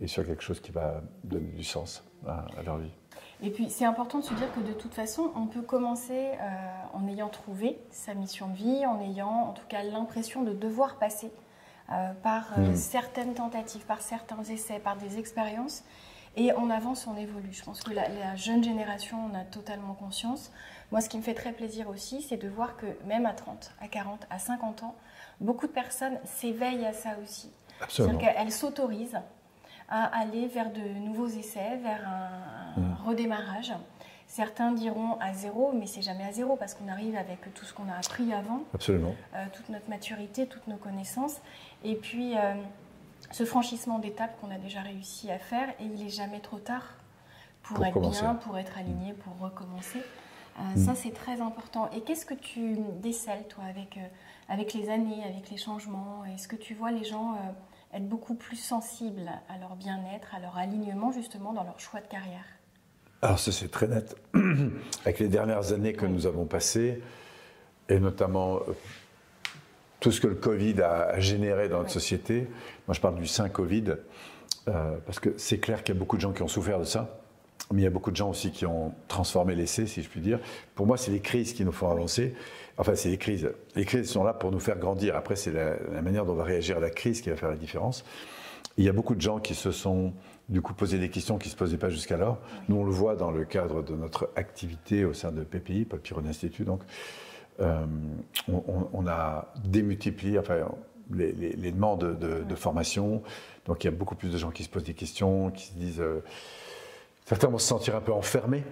[0.00, 2.92] et sur quelque chose qui va donner du sens à, à leur vie.
[3.42, 6.46] Et puis c'est important de se dire que de toute façon, on peut commencer euh,
[6.92, 10.96] en ayant trouvé sa mission de vie, en ayant en tout cas l'impression de devoir
[10.96, 11.30] passer
[11.90, 12.76] euh, par euh, mmh.
[12.76, 15.84] certaines tentatives, par certains essais, par des expériences.
[16.36, 17.52] Et on avance, on évolue.
[17.52, 20.52] Je pense que la, la, jeune génération en a totalement conscience.
[20.92, 23.72] Moi, ce qui me fait très plaisir aussi, c'est de voir que même à 30,
[23.80, 24.94] à 40, à 50 ans,
[25.40, 27.50] beaucoup de personnes s'éveillent à ça aussi.
[27.80, 28.18] Absolument.
[28.18, 29.20] C'est-à-dire qu'elles s'autorisent
[29.88, 32.96] à aller vers de nouveaux essais, vers un, mmh.
[33.06, 33.72] redémarrage.
[34.26, 37.72] Certains diront à zéro, mais c'est jamais à zéro parce qu'on arrive avec tout ce
[37.72, 39.14] qu'on a appris avant, Absolument.
[39.34, 41.36] Euh, toute notre maturité, toutes nos connaissances,
[41.82, 42.54] et puis euh,
[43.30, 46.84] ce franchissement d'étapes qu'on a déjà réussi à faire, et il est jamais trop tard
[47.62, 48.20] pour, pour être commencer.
[48.20, 50.00] bien, pour être aligné, pour recommencer.
[50.58, 50.76] Euh, mmh.
[50.76, 51.88] Ça, c'est très important.
[51.96, 53.98] Et qu'est-ce que tu décèles, toi, avec,
[54.48, 58.34] avec les années, avec les changements Est-ce que tu vois les gens euh, être beaucoup
[58.34, 62.44] plus sensibles à leur bien-être, à leur alignement justement dans leur choix de carrière?
[63.20, 64.16] Alors ça c'est très net.
[65.04, 66.12] Avec les dernières années que oui.
[66.12, 67.02] nous avons passées,
[67.88, 68.72] et notamment euh,
[70.00, 71.94] tout ce que le Covid a généré dans notre oui.
[71.94, 72.48] société,
[72.86, 73.96] moi je parle du saint Covid,
[74.68, 76.84] euh, parce que c'est clair qu'il y a beaucoup de gens qui ont souffert de
[76.84, 77.18] ça,
[77.72, 80.20] mais il y a beaucoup de gens aussi qui ont transformé l'essai, si je puis
[80.20, 80.38] dire.
[80.74, 82.34] Pour moi, c'est les crises qui nous font avancer.
[82.78, 83.50] Enfin, c'est les crises.
[83.74, 85.16] Les crises sont là pour nous faire grandir.
[85.16, 87.50] Après, c'est la, la, manière dont on va réagir à la crise qui va faire
[87.50, 88.04] la différence.
[88.76, 90.12] il y a beaucoup de gens qui se sont
[90.48, 92.38] du coup posé des questions qui ne se posaient pas jusqu'alors.
[92.68, 96.00] Nous, on le voit dans le cadre de notre activité au sein de PPI, Paul
[96.00, 96.66] Piron Institute.
[96.66, 96.82] Donc,
[97.60, 97.84] euh,
[98.48, 100.68] on, on, a démultiplié enfin,
[101.12, 103.22] les, les, les demandes de, de, de, formation.
[103.66, 105.74] Donc, il y a beaucoup plus de gens qui se posent des questions, qui se
[105.74, 106.00] disent.
[106.00, 106.22] Euh,
[107.24, 108.62] certains vont se sentir un peu enfermés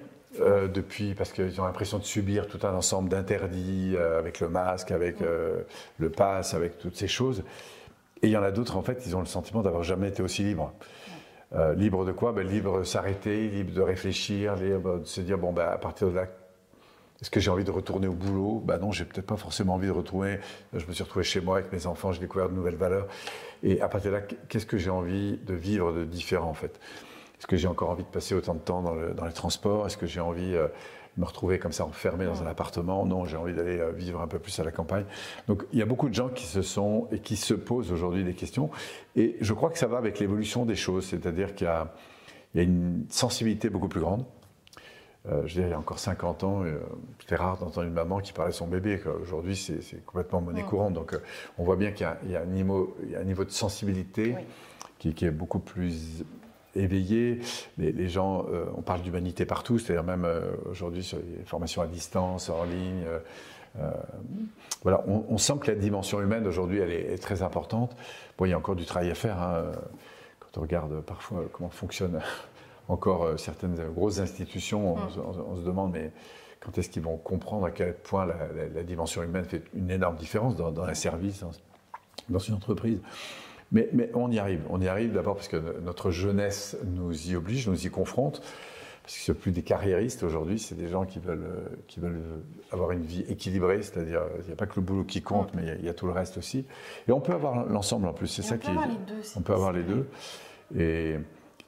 [0.40, 4.48] euh, depuis, parce qu'ils ont l'impression de subir tout un ensemble d'interdits euh, avec le
[4.48, 5.62] masque, avec euh,
[5.98, 7.42] le pass, avec toutes ces choses.
[8.22, 10.22] Et il y en a d'autres, en fait, ils ont le sentiment d'avoir jamais été
[10.22, 10.72] aussi libres.
[11.76, 12.32] Libre de quoi?
[12.32, 16.08] Ben, Libre de s'arrêter, libre de réfléchir, libre de se dire, bon, ben, à partir
[16.08, 16.26] de là,
[17.20, 18.62] est-ce que j'ai envie de retourner au boulot?
[18.64, 20.38] Ben non, j'ai peut-être pas forcément envie de retrouver.
[20.74, 23.06] Je me suis retrouvé chez moi avec mes enfants, j'ai découvert de nouvelles valeurs.
[23.62, 26.78] Et à partir de là, qu'est-ce que j'ai envie de vivre de différent, en fait?
[27.38, 29.86] Est-ce que j'ai encore envie de passer autant de temps dans, le, dans les transports?
[29.86, 30.68] Est-ce que j'ai envie euh,
[31.16, 33.04] de me retrouver comme ça enfermé dans un appartement?
[33.04, 35.04] Non, j'ai envie d'aller euh, vivre un peu plus à la campagne.
[35.46, 38.24] Donc il y a beaucoup de gens qui se sont et qui se posent aujourd'hui
[38.24, 38.70] des questions.
[39.16, 42.62] Et je crois que ça va avec l'évolution des choses, c'est-à-dire qu'il y, y, a
[42.62, 44.24] une sensibilité beaucoup plus grande.
[45.28, 46.78] Euh, je veux dire, il y a encore 50 ans, euh,
[47.20, 49.00] c'était rare d'entendre une maman qui parlait à son bébé.
[49.22, 50.66] Aujourd'hui, c'est complètement monnaie mmh.
[50.66, 50.94] courante.
[50.94, 51.18] Donc, euh,
[51.58, 53.50] on voit bien qu'il y, y, a un niveau, il y a un niveau de
[53.50, 54.44] sensibilité oui.
[54.98, 56.24] qui, qui, est beaucoup plus
[56.76, 57.40] éveillé.
[57.78, 61.82] Les, les gens, euh, on parle d'humanité partout, c'est-à-dire même euh, aujourd'hui sur les formations
[61.82, 63.04] à distance, hors ligne.
[63.78, 63.90] Euh,
[64.82, 67.94] voilà, on, on, sent que la dimension humaine aujourd'hui, elle est, est, très importante.
[68.38, 69.40] Bon, il y a encore du travail à faire.
[69.40, 69.64] Hein.
[70.40, 72.20] Quand on regarde parfois comment fonctionnent
[72.88, 75.56] encore certaines grosses institutions, on, mm.
[75.58, 76.10] se demande, mais
[76.60, 80.56] quand est-ce qu'ils vont comprendre à quel point la, dimension humaine fait une énorme différence
[80.56, 81.44] dans, un service,
[82.30, 83.00] dans une entreprise?
[83.72, 84.60] Mais, mais, on y arrive.
[84.70, 88.42] On y arrive d'abord parce que notre jeunesse nous y oblige, nous y confronte.
[89.02, 91.46] Parce que ce plus des carriéristes aujourd'hui, c'est des gens qui veulent,
[91.86, 92.22] qui veulent
[92.72, 95.56] avoir une vie équilibrée, c'est-à-dire il n'y a pas que le boulot qui compte, mm.
[95.56, 96.64] mais il y, a tout le reste aussi.
[97.06, 98.74] Et on peut avoir l'ensemble en plus, c'est ça qui est.
[98.74, 100.08] Deux, on peut avoir les deux.
[100.76, 101.14] Et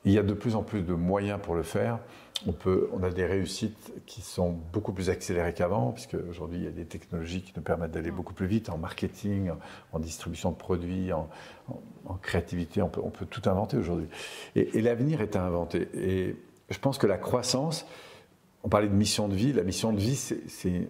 [0.05, 2.01] il y a de plus en plus de moyens pour le faire
[2.47, 6.65] on, peut, on a des réussites qui sont beaucoup plus accélérées qu'avant, puisque aujourd'hui il
[6.65, 9.51] y a des technologies qui nous permettent d'aller beaucoup plus vite en marketing,
[9.93, 11.29] en, distribution de produits, en,
[12.23, 12.83] créativité.
[12.83, 14.09] On peut, on peut, tout inventer aujourd'hui.
[14.55, 15.89] Et, l'avenir est à inventer.
[15.95, 16.37] Et
[16.71, 17.87] je pense que la croissance,
[18.63, 20.89] on parlait de mission de vie, la mission de vie, c'est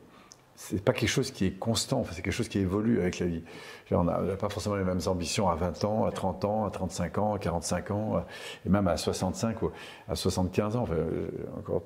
[0.61, 3.45] c'est pas quelque chose qui est constant, c'est quelque chose qui évolue avec la vie.
[3.93, 7.19] On n'a pas forcément les mêmes ambitions à 20 ans, à 30 ans, à 35
[7.19, 8.21] ans, à 45 ans, euh,
[8.67, 9.71] et même à 65 ou
[10.09, 10.85] à 75 ans.
[10.91, 11.85] Euh, encore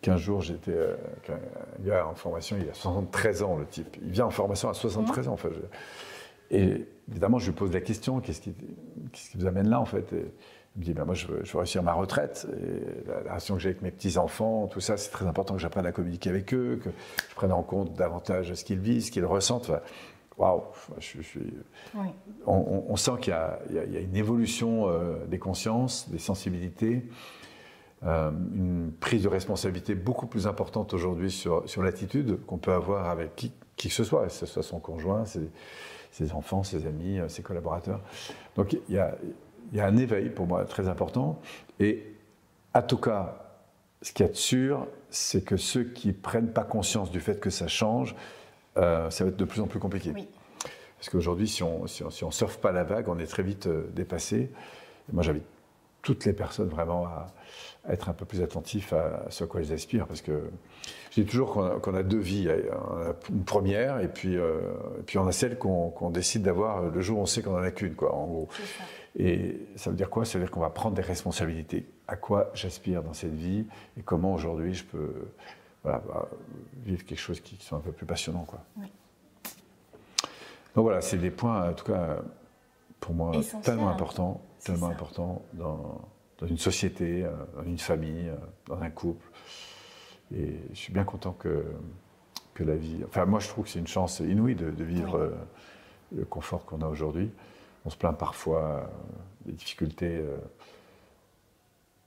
[0.00, 0.96] 15 jours, j'étais euh,
[1.28, 3.94] un gars en formation, il a 73 ans le type.
[4.02, 5.34] Il vient en formation à 73 ans.
[5.34, 5.50] Enfin,
[6.50, 8.54] Et évidemment, je lui pose la question, qu'est-ce qui,
[9.12, 10.14] qui, vous amène là en fait
[10.76, 13.70] il me dit, ben moi je veux, réussir ma retraite, et la, relation que j'ai
[13.70, 16.90] avec mes petits-enfants, tout ça, c'est très important que j'apprenne à communiquer avec eux, que
[17.28, 19.72] je prenne en compte davantage ce qu'ils vivent, ce qu'ils ressentent.
[20.38, 20.62] Waouh,
[20.98, 21.18] je.
[22.46, 23.34] On, sent qu'il
[23.70, 27.04] y, y, a une évolution euh, des consciences, des sensibilités,
[28.04, 33.10] euh, une prise de responsabilité beaucoup plus importante aujourd'hui sur, sur l'attitude qu'on peut avoir
[33.10, 35.50] avec qui, qui que ce soit, que ce soit son conjoint, ses,
[36.10, 38.00] ses enfants, ses amis, euh, ses collaborateurs.
[38.56, 39.18] Donc il y a
[39.72, 41.40] il y a un éveil pour moi très important.
[41.78, 42.04] Et
[42.74, 43.50] à tout cas,
[44.02, 47.38] ce qu'il y a de sûr, c'est que ceux qui prennent pas conscience du fait
[47.40, 48.14] que ça change,
[48.76, 50.12] euh, ça va être de plus en plus compliqué.
[50.96, 53.88] Parce qu'aujourd'hui, si on si on, surfe pas la vague, on est très vite euh,
[53.94, 54.50] dépassé.
[55.12, 55.44] moi, j'invite
[56.02, 57.26] toutes les personnes vraiment à,
[57.90, 60.06] être un peu plus attentifs à, ce à quoi ils aspirent.
[60.06, 60.50] Parce que
[61.10, 62.48] je dis toujours qu'on a, deux vies.
[63.30, 64.60] une première, et puis, euh,
[64.98, 67.62] et puis on a celle qu'on décide d'avoir le jour où on sait qu'on en
[67.62, 68.48] a qu'une, quoi, en gros.
[69.18, 70.24] Et ça veut dire quoi?
[70.24, 71.86] Ça veut dire qu'on va prendre des responsabilités.
[72.06, 75.12] À quoi j'aspire dans cette vie et comment aujourd'hui je peux
[75.84, 76.02] bah,
[76.84, 78.44] vivre quelque chose qui, soit un peu plus passionnant.
[78.44, 78.60] Quoi.
[80.74, 82.18] Donc voilà, c'est des points, en tout cas,
[83.00, 86.00] pour moi, tellement importants, tellement importants dans,
[86.38, 89.26] dans, une société, euh, dans une famille, euh, dans un couple.
[90.34, 91.64] Et je suis bien content que,
[92.54, 92.98] que la vie.
[93.06, 95.30] Enfin, moi, je trouve que c'est une chance inouïe de, vivre euh,
[96.14, 97.30] le confort qu'on a aujourd'hui
[97.84, 98.80] on se plaint parfois euh,
[99.46, 100.18] des difficultés.
[100.18, 100.36] Euh,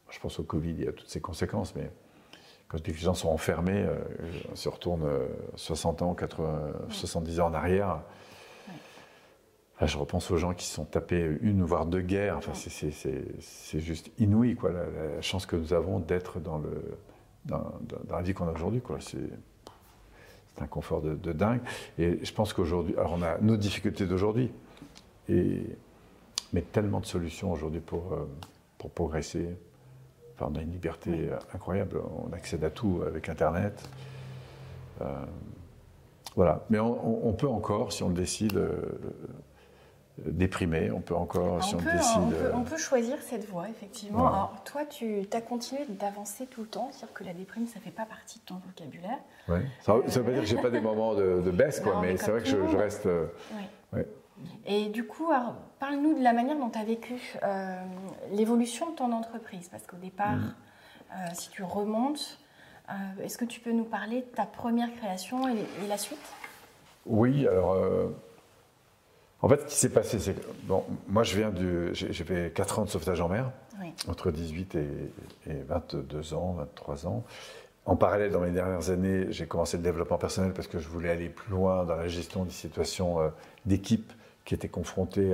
[0.10, 1.90] je pense au Covid, il y a toutes ces conséquences, mais
[2.68, 3.98] quand je dis que les gens sont enfermés, euh,
[4.52, 5.08] on se retourne
[5.56, 8.02] 60 ans, 80, 70 ans en arrière.
[9.82, 12.38] je repense aux gens qui se sont tapés une voire deux guerres.
[12.38, 16.98] Enfin, c'est juste inouï, quoi, la, chance que nous avons d'être dans, le,
[17.46, 17.64] dans,
[18.10, 18.82] la vie qu'on a aujourd'hui.
[19.00, 19.18] C'est
[20.62, 21.62] un confort de, de, dingue.
[21.98, 24.52] Et je pense qu'aujourd'hui, alors on a nos difficultés d'aujourd'hui,
[25.30, 25.78] et,
[26.52, 28.30] mais tellement de solutions aujourd'hui pour, euh,
[28.78, 29.58] pour progresser.
[30.36, 33.88] Enfin, on a une liberté incroyable, on accède à tout avec Internet.
[35.02, 35.06] Euh,
[36.36, 38.82] voilà, mais on, peut encore, si on le décide, euh,
[40.26, 42.52] déprimer, on peut encore, si on, le décide...
[42.56, 44.28] On peut, choisir cette voie, effectivement.
[44.28, 47.84] Alors, toi, tu as continué d'avancer tout le temps, c'est-à-dire que la déprime, ça ne
[47.84, 49.20] fait pas partie de ton vocabulaire.
[49.48, 49.60] Oui.
[49.82, 52.18] Ça ne veut pas dire que je n'ai pas des moments de, baisse, quoi, mais,
[52.18, 53.08] c'est vrai que je, reste...
[54.66, 55.30] Et du coup,
[55.80, 57.76] parle-nous de la manière dont tu as vécu euh,
[58.32, 59.68] l'évolution de ton entreprise.
[59.70, 60.56] Parce qu'au départ, mm.
[61.12, 62.40] euh, si tu remontes,
[62.90, 66.20] euh, est-ce que tu peux nous parler de ta première création et, la suite?
[67.06, 67.78] Oui, alors.
[69.42, 70.46] en fait, ce qui s'est passé, c'est que.
[70.64, 71.90] Bon, moi, je viens du.
[71.94, 73.52] J'ai fait 4 ans de sauvetage en mer,
[74.08, 74.88] entre 18 et,
[75.48, 77.24] et 22 ans, 23 ans.
[77.86, 81.10] En parallèle, dans mes dernières années, j'ai commencé le développement personnel parce que je voulais
[81.10, 83.18] aller plus loin dans la gestion des situations
[83.66, 84.14] d'équipe
[84.46, 85.34] qui étaient confrontés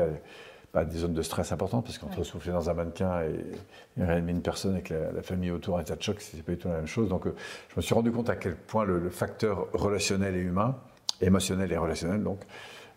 [0.73, 4.41] à, des zones de stress importantes, parce qu'entre souffler dans un mannequin et, réanimer une
[4.41, 6.87] personne avec la, famille autour, un état de choc, c'est pas du tout la même
[6.87, 7.09] chose.
[7.09, 7.35] Donc, euh,
[7.69, 10.77] je me suis rendu compte à quel point le, facteur relationnel et humain,
[11.21, 12.41] émotionnel et relationnel, donc,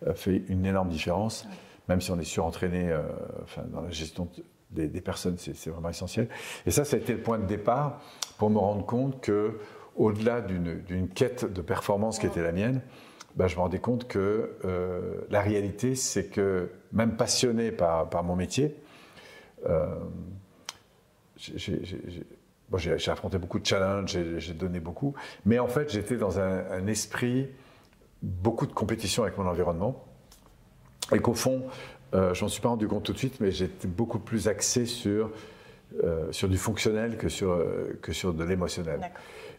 [0.07, 1.47] euh, fait une énorme différence.
[1.89, 3.01] Même si on est surentraîné euh,
[3.43, 4.29] enfin, dans la gestion
[4.69, 6.27] des, personnes, c'est vraiment essentiel.
[6.65, 8.01] Et ça, ça a été le point de départ
[8.37, 9.59] pour me rendre compte que,
[9.95, 12.81] au-delà d'une quête de performance qui était la mienne,
[13.35, 18.23] ben, je me rendais compte que euh, la réalité, c'est que même passionné par, par
[18.23, 18.75] mon métier,
[19.67, 19.87] euh,
[21.37, 25.13] j'ai affronté beaucoup de challenges, j'ai donné beaucoup,
[25.45, 27.47] mais en fait j'étais dans un, esprit,
[28.21, 30.05] beaucoup de compétition avec mon environnement,
[31.11, 31.63] et qu'au fond,
[32.13, 34.85] euh, je m'en suis pas rendu compte tout de suite, mais j'étais beaucoup plus axé
[34.85, 35.31] sur,
[36.03, 39.11] euh, sur du fonctionnel que sur, euh, que sur de l'émotionnel.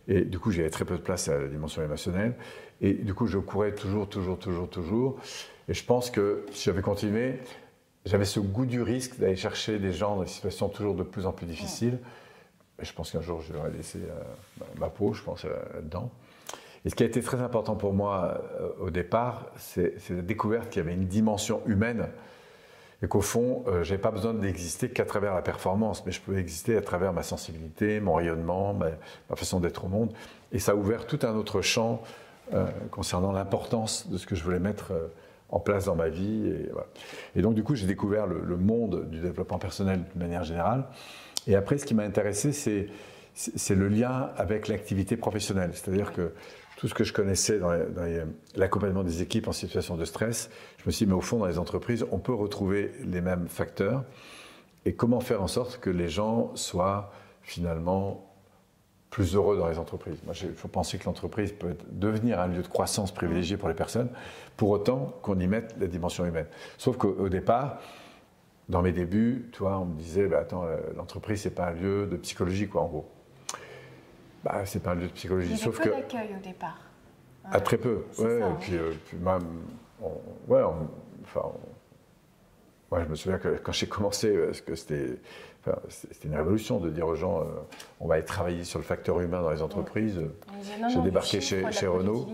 [0.08, 2.34] Et du coup, j'avais très peu de place à la dimension émotionnelle.
[2.80, 5.16] Et du coup, je courais toujours, toujours, toujours, toujours.
[5.68, 7.40] Et je pense que si j'avais continué,
[8.04, 11.26] j'avais ce goût du risque d'aller chercher des gens dans des situations toujours de plus
[11.26, 11.98] en plus difficiles.
[12.80, 14.00] Et je pense qu'un jour, je leur ai laissé
[14.78, 16.10] ma peau, je pense, là-dedans.
[16.84, 18.42] Et ce qui a été très important pour moi
[18.80, 22.08] au départ, c'est la découverte qu'il y avait une dimension humaine
[23.04, 26.22] et qu'au fond, euh, je n'avais pas besoin d'exister qu'à travers la performance, mais je
[26.22, 28.88] pouvais exister à travers ma sensibilité, mon rayonnement, ma,
[29.36, 30.12] façon d'être au monde.
[30.52, 32.00] Et ça a ouvert tout un autre champ
[32.52, 35.06] euh, concernant l'importance de ce que je voulais mettre euh,
[35.48, 36.52] en place dans ma vie.
[37.34, 40.84] Et, donc, du coup, j'ai découvert le, monde du développement personnel d'une manière générale.
[41.46, 42.52] Et après, ce qui m'a intéressé,
[43.34, 45.70] c'est le lien avec l'activité professionnelle.
[45.72, 46.32] C'est-à-dire que
[46.76, 47.72] tout ce que je connaissais dans
[48.56, 51.46] l'accompagnement des équipes en situation de stress, je me suis dit, mais au fond, dans
[51.46, 54.04] les entreprises, on peut retrouver les mêmes facteurs.
[54.86, 58.33] Et comment faire en sorte que les gens soient finalement
[59.14, 60.18] plus heureux dans les entreprises.
[60.24, 63.74] Moi, il faut penser que l'entreprise peut devenir un lieu de croissance privilégié pour les
[63.74, 64.08] personnes,
[64.56, 66.48] pour autant qu'on y mette la dimension humaine.
[66.78, 67.78] Sauf qu'au départ,
[68.68, 72.06] dans mes débuts, toi, on me disait, bah, attends, euh, l'entreprise, c'est pas un lieu
[72.08, 73.08] de psychologie, quoi, en gros.
[74.42, 75.50] Bah, c'est pas un lieu de psychologie.
[75.50, 76.80] Il y sauf peu d'accueil au départ.
[77.44, 78.06] Ah, très peu.
[78.18, 79.62] Ouais, et puis, euh, même,
[80.48, 80.62] ouais,
[81.22, 81.52] enfin,
[83.00, 85.20] je me souviens que quand j'ai commencé, parce que c'était,
[85.88, 87.44] c'était une révolution de dire aux gens, euh,
[88.00, 90.20] on va aller travailler sur le facteur humain dans les entreprises.
[90.88, 92.26] J'ai débarqué chez, chez Renault.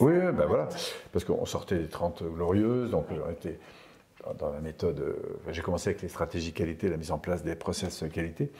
[0.00, 0.68] Oui, ben voilà,
[1.12, 3.58] parce qu'on sortait des 30 glorieuses, donc on était
[4.38, 4.98] dans la méthode.
[4.98, 5.14] Euh,
[5.52, 8.50] j'ai commencé avec les stratégies qualité, la mise en place des process qualité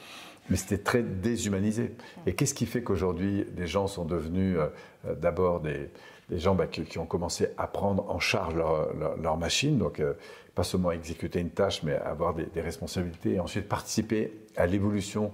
[0.49, 1.95] mais c'était très déshumanisé.
[2.25, 5.89] Et qu'est-ce qui fait qu'aujourd'hui, des gens sont devenus euh, d'abord des,
[6.31, 8.89] gens bah, qui, ont commencé à prendre en charge leur,
[9.21, 10.13] leur, machine, donc euh,
[10.55, 15.31] pas seulement exécuter une tâche, mais avoir des, responsabilités, et ensuite participer à l'évolution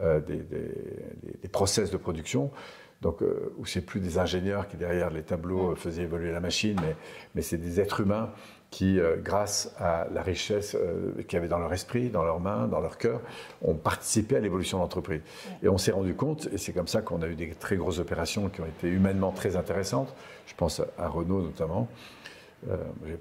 [0.00, 2.50] euh, des, des, process de production.
[3.00, 3.20] Donc,
[3.58, 6.96] où c'est plus des ingénieurs qui derrière les tableaux faisaient évoluer la machine, mais,
[7.34, 8.30] mais c'est des êtres humains
[8.74, 12.40] qui, euh, grâce à la richesse euh, qu'il y avait dans leur esprit, dans leurs
[12.40, 13.20] mains, dans leur cœur,
[13.62, 15.20] ont participé à l'évolution de l'entreprise.
[15.62, 18.00] Et on s'est rendu compte, et c'est comme ça qu'on a eu des très grosses
[18.00, 20.12] opérations qui ont été humainement très intéressantes.
[20.46, 21.88] Je pense à Renault notamment.
[22.70, 22.76] Euh,
[23.06, 23.18] j'ai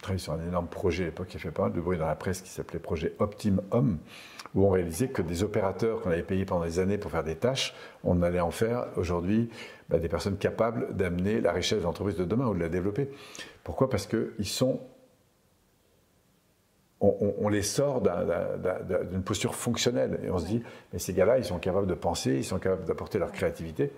[0.00, 2.06] travaillé sur un énorme projet à l'époque qui a fait pas mal de bruit dans
[2.06, 3.98] la presse qui s'appelait Projet Optim Homme,
[4.54, 7.36] où on réalisait que des opérateurs qu'on avait payés pendant des années pour faire des
[7.36, 9.50] tâches, on allait en faire aujourd'hui
[9.88, 13.10] bah, des personnes capables d'amener la richesse de l'entreprise de demain ou de la développer.
[13.64, 13.90] Pourquoi?
[13.90, 14.80] Parce qu'ils sont
[17.00, 20.18] on, les sort d'une posture fonctionnelle.
[20.24, 20.62] Et on se dit,
[20.92, 23.92] mais ces gars-là, ils sont capables de penser, ils sont capables d'apporter leur créativité.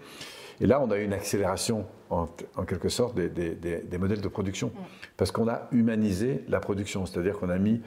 [0.61, 2.27] Et là, on a eu une accélération, en,
[2.67, 4.73] quelque sorte, des, modèles de production.
[5.17, 7.81] Parce qu'on a humanisé la production, c'est-à-dire qu'on a mis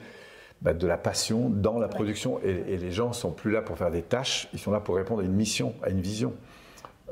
[0.62, 2.40] bah, de la passion dans la production.
[2.42, 5.22] Et, les gens sont plus là pour faire des tâches, ils sont là pour répondre
[5.22, 6.34] à une mission, à une vision.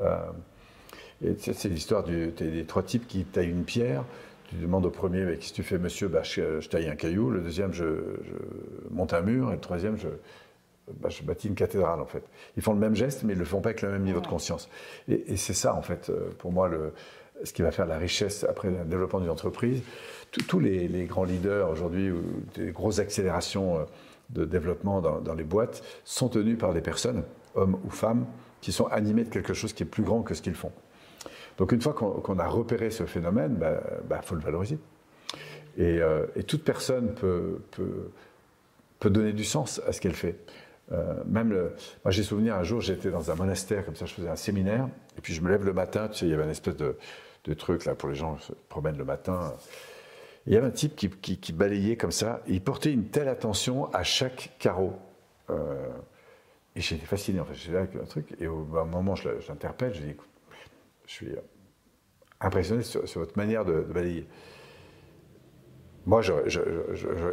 [0.01, 0.17] Euh,
[1.37, 4.03] c'est l'histoire des trois types qui taillent une pierre
[4.51, 6.09] tu demandes au premier, mais qu'est-ce que tu fais, monsieur?
[6.09, 7.29] Bah, je, taille un caillou.
[7.29, 7.85] Le deuxième, je,
[8.89, 9.49] monte un mur.
[9.49, 10.09] Et le troisième, je,
[10.99, 12.23] bah, je, bâtis une cathédrale, en fait.
[12.57, 14.19] Ils font le même geste, mais ils ne le font pas avec le même niveau
[14.19, 14.69] de conscience.
[15.07, 16.93] Et, c'est ça, en fait, euh, pour moi, le,
[17.43, 19.81] ce qui va faire la richesse après le développement d'une entreprise.
[20.47, 22.13] Tous les, grands leaders aujourd'hui,
[22.55, 23.83] des grosses accélérations euh,
[24.29, 27.23] de développement dans, dans les boîtes, sont tenus par des personnes,
[27.55, 28.25] hommes ou femmes,
[28.61, 30.71] qui sont animés de quelque chose qui est plus grand que ce qu'ils font.
[31.57, 34.79] Donc une fois qu'on a repéré ce phénomène, il bah, bah, faut le valoriser.
[35.79, 37.61] Euh, et, toute personne peut,
[38.99, 40.35] peut, donner du sens à ce qu'elle fait.
[40.91, 44.13] Euh, même le, moi j'ai souvenir un jour j'étais dans un monastère comme ça, je
[44.13, 46.43] faisais un séminaire et puis je me lève le matin, tu sais il y avait
[46.43, 46.97] une espèce de,
[47.53, 49.53] truc là pour les gens qui se promènent le matin.
[50.45, 53.91] il y avait un type qui, balayait comme ça, et il portait une telle attention
[53.93, 54.93] à chaque carreau.
[55.49, 55.87] Euh,
[56.75, 59.93] et j'étais fasciné, en fait, j'étais là avec un truc, et au moment je l'interpelle,
[59.93, 60.29] je dis, écoute,
[61.07, 61.35] je suis
[62.41, 64.27] impressionné sur, votre manière de, balayer.
[66.05, 66.21] Moi,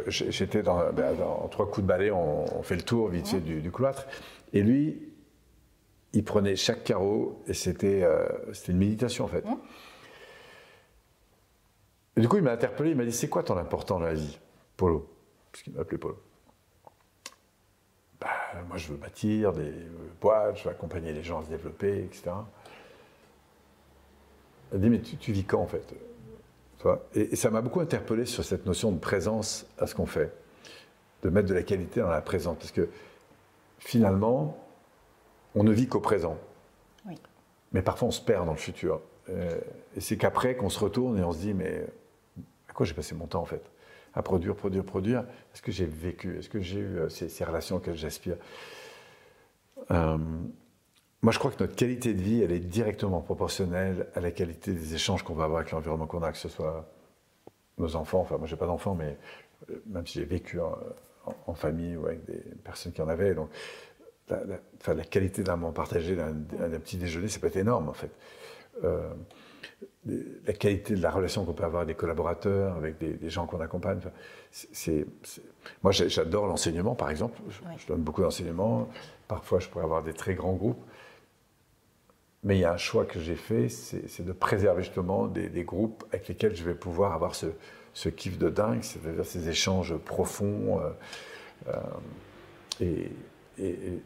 [0.07, 3.71] j'étais ben, dans, trois coups de balai, on, fait le tour vite fait du, du,
[3.71, 4.05] cloître.
[4.53, 5.11] Et lui,
[6.13, 8.27] il prenait chaque carreau et c'était euh,
[8.67, 9.43] une méditation en fait.
[12.15, 14.13] Et du coup, il m'a interpellé, il m'a dit C'est quoi ton important dans la
[14.13, 14.39] vie?
[14.77, 15.09] Polo.
[15.51, 16.17] Parce qu'il m'appelait Polo.
[18.21, 18.27] Ben,
[18.67, 19.73] moi, je veux bâtir des
[20.19, 22.31] boîtes, je veux accompagner les gens à se développer, etc.
[24.71, 25.95] Elle dit, mais tu, vis quand en fait?
[27.13, 30.33] Et, ça m'a beaucoup interpellé sur cette notion de présence à ce qu'on fait,
[31.23, 32.57] de mettre de la qualité dans la présence.
[32.57, 32.89] Parce que
[33.79, 34.57] finalement,
[35.55, 36.37] on ne vit qu'au présent.
[37.71, 39.01] Mais parfois, on se perd dans le futur.
[39.29, 39.59] Euh,
[39.95, 41.85] et c'est qu'après qu'on se retourne et on se dit, mais
[42.67, 43.61] à quoi j'ai passé mon temps en fait?
[44.15, 45.23] À produire, produire, produire.
[45.53, 46.39] Est-ce que j'ai vécu?
[46.39, 48.37] Est-ce que j'ai eu ces, ces, relations auxquelles j'aspire?
[51.21, 54.71] Moi, je crois que notre qualité de vie, elle est directement proportionnelle à la qualité
[54.71, 56.89] des échanges qu'on va avoir avec l'environnement qu'on a, que ce soit
[57.77, 58.21] nos enfants.
[58.21, 59.17] Enfin, moi, j'ai pas d'enfants, mais
[59.69, 63.49] euh, même si j'ai vécu en, famille ou avec des personnes qui en avaient, donc
[64.29, 64.39] la,
[64.79, 66.33] enfin, la qualité d'un moment partagé, d'un
[66.79, 68.11] petit déjeuner, ça peut être énorme, en fait.
[68.83, 69.09] Euh,
[70.05, 73.59] la qualité de la relation qu'on peut avoir avec des collaborateurs, avec des, gens qu'on
[73.59, 73.99] accompagne.
[74.51, 75.05] c'est,
[75.83, 77.39] moi, j'adore l'enseignement, par exemple.
[77.49, 78.87] Je, je donne beaucoup d'enseignements.
[79.27, 80.81] Parfois, je pourrais avoir des très grands groupes.
[82.43, 86.05] Mais il y a un choix que j'ai fait, c'est de préserver justement des, groupes
[86.13, 87.47] avec lesquels je vais pouvoir avoir ce,
[87.93, 90.79] ce kiff de dingue, c'est-à-dire ces échanges profonds.
[90.79, 90.89] Euh,
[92.81, 93.11] euh,
[93.59, 94.01] et,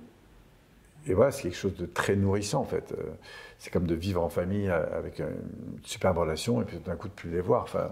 [1.05, 2.91] et, voilà, c'est quelque chose de très nourrissant en fait.
[2.97, 3.03] Euh,
[3.59, 7.13] c'est comme de vivre en famille avec une superbe relation et puis d'un coup de
[7.13, 7.63] plus les voir.
[7.63, 7.91] Enfin,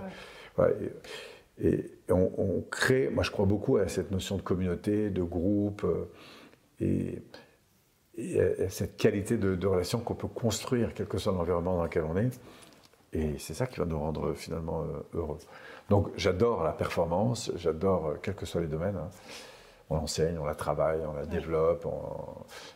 [1.63, 5.85] et, on, on, crée, moi je crois beaucoup à cette notion de communauté, de groupe.
[6.79, 7.21] et
[8.17, 12.17] et cette qualité de, relation qu'on peut construire, quel que soit l'environnement dans lequel on
[12.17, 12.39] est.
[13.13, 15.39] Et c'est ça qui va nous rendre finalement euh, heureux.
[15.89, 18.95] Donc j'adore la performance, j'adore, euh, quels que soient les domaines.
[18.95, 19.09] Hein.
[19.89, 21.85] On l'enseigne, on la travaille, on la développe,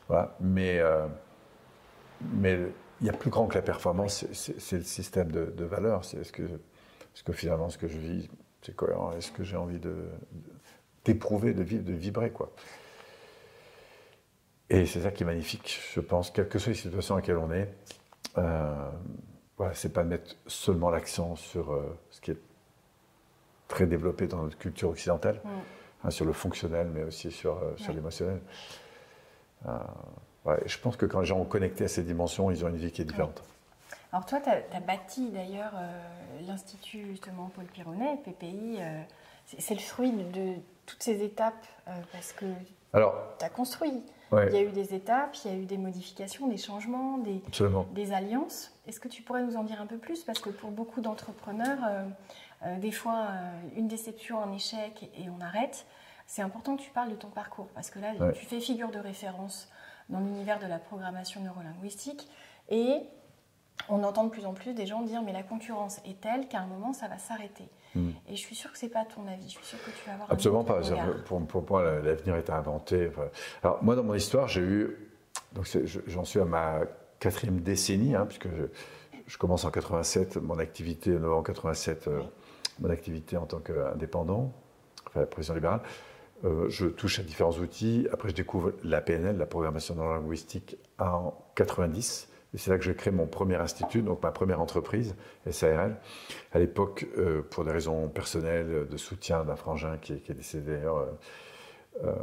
[0.09, 0.35] voilà.
[0.41, 1.07] mais, euh,
[2.33, 2.59] mais
[2.99, 6.03] il y a plus grand que la performance, c'est le système de, valeurs.
[6.03, 8.29] C'est est-ce que, -ce que finalement ce que je vis,
[8.61, 9.79] c'est cohérent Est-ce que j'ai envie
[11.05, 12.51] d'éprouver, de, de vivre, de vibrer quoi
[14.69, 17.37] et c'est ça qui est magnifique, je pense, quelles que soient les situations dans lesquelles
[17.37, 17.69] on est.
[18.37, 18.89] Euh,
[19.57, 22.39] voilà, c'est pas de mettre seulement l'accent sur euh, ce qui est
[23.67, 25.49] très développé dans notre culture occidentale, mm.
[26.03, 28.41] hein, sur le fonctionnel, mais aussi sur, euh, sur l'émotionnel.
[29.67, 29.77] Euh,
[30.65, 32.91] je pense que quand les gens ont connecté à ces dimensions, ils ont une vie
[32.91, 33.41] qui est différente.
[34.11, 35.73] Alors toi, tu as, bâti d'ailleurs
[36.47, 38.79] l'Institut justement Paul Pironnet, PPI.
[39.57, 40.53] c'est le fruit de,
[40.85, 41.65] toutes ces étapes
[42.11, 42.45] parce que
[42.93, 44.03] tu as construit.
[44.43, 47.41] Il y a eu des étapes, il y a eu des modifications, des changements, des,
[47.93, 48.71] des alliances.
[48.87, 50.23] Est-ce que tu pourrais nous en dire un peu plus?
[50.23, 52.03] Parce que pour beaucoup d'entrepreneurs, euh,
[52.65, 55.85] euh, des fois, euh, une déception, un échec et, on arrête.
[56.27, 58.97] C'est important que tu parles de ton parcours parce que là, tu fais figure de
[58.97, 59.69] référence
[60.09, 62.27] dans l'univers de la programmation neurolinguistique
[62.69, 63.01] et
[63.89, 66.61] on entend de plus en plus des gens dire mais la concurrence est telle qu'à
[66.61, 67.69] un moment ça va s'arrêter.
[67.95, 68.09] Hmm.
[68.27, 69.47] Et je suis sûre que ce n'est pas ton avis.
[69.47, 70.81] Je suis sûre que tu vas avoir Absolument pas.
[71.25, 73.09] Pour, pour, moi, l'avenir est inventé.
[73.63, 74.97] Alors, moi, dans mon histoire, j'ai eu.
[75.53, 75.65] Donc,
[76.07, 76.81] j'en suis à ma
[77.19, 78.47] quatrième décennie, hein, puisque
[79.27, 82.21] je, commence en 87, mon activité, en novembre 87, euh,
[82.79, 84.51] mon activité en tant qu'indépendant,
[85.07, 85.81] enfin, président libéral.
[86.43, 88.07] Euh, je touche à différents outils.
[88.11, 92.27] Après, je découvre la PNL, la programmation linguistique, en 90.
[92.55, 95.13] Et c'est là que j'ai créé mon premier institut, donc ma première entreprise,
[95.51, 95.97] SARL.
[96.53, 100.99] À l'époque, euh, pour des raisons personnelles, de soutien d'un frangin qui, est décédé d'ailleurs
[100.99, 102.13] euh, euh,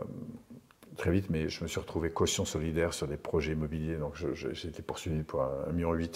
[0.97, 3.97] très vite, mais je me suis retrouvé caution solidaire sur des projets immobiliers.
[3.97, 6.09] Donc j'ai été poursuivi pour 1,8 million de,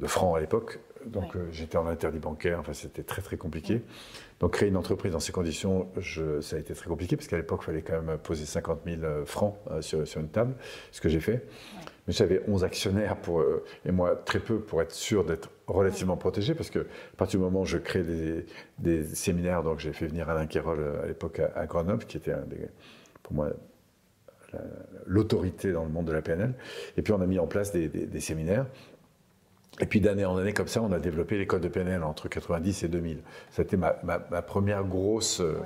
[0.00, 0.80] de francs à l'époque.
[1.04, 3.82] Donc j'étais en interdit bancaire, enfin c'était très très compliqué.
[4.40, 7.36] Donc créer une entreprise dans ces conditions, je, ça a été très compliqué parce qu'à
[7.36, 10.54] l'époque il fallait quand même poser 50 000 francs sur, sur, une table,
[10.90, 11.46] ce que j'ai fait.
[12.06, 16.16] Mais j'avais 11 actionnaires pour, euh, et moi très peu pour être sûr d'être relativement
[16.16, 18.46] protégé parce que à partir du moment où je crée des,
[18.78, 22.32] des séminaires, donc j'ai fait venir Alain Quérol euh, à l'époque à, Grenoble, qui était
[22.32, 22.68] un des,
[23.22, 23.50] pour moi
[25.06, 26.54] l'autorité dans le monde de la PNL.
[26.96, 28.66] Et puis on a mis en place des, des, séminaires.
[29.80, 32.84] Et puis d'année en année, comme ça, on a développé l'école de PNL entre 90
[32.84, 33.18] et 2000.
[33.50, 35.58] C'était ma, ma, ma, première grosse, euh,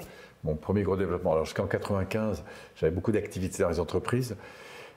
[0.45, 1.33] mon premier gros développement.
[1.33, 2.45] Alors jusqu'en 95,
[2.77, 4.37] j'avais beaucoup d'activités dans les entreprises.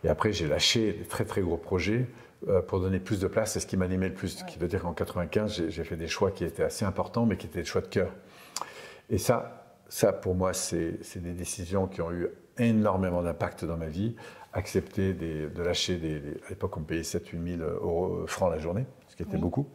[0.04, 2.08] Et après, j'ai lâché des très très gros projets
[2.48, 4.30] euh, pour donner plus de place à ce qui m'animait le plus.
[4.30, 7.38] Ce qui veut dire qu'en 95, j'ai fait des choix qui étaient assez importants, mais
[7.38, 8.12] qui étaient des choix de cœur.
[9.10, 13.88] Et ça, ça pour moi, c'est des décisions qui ont eu énormément d'impact dans ma
[13.88, 14.16] vie.
[14.54, 19.16] Accepter de lâcher des, À l'époque, on payait 7-8 000 euros, francs la journée, ce
[19.16, 19.68] qui était beaucoup.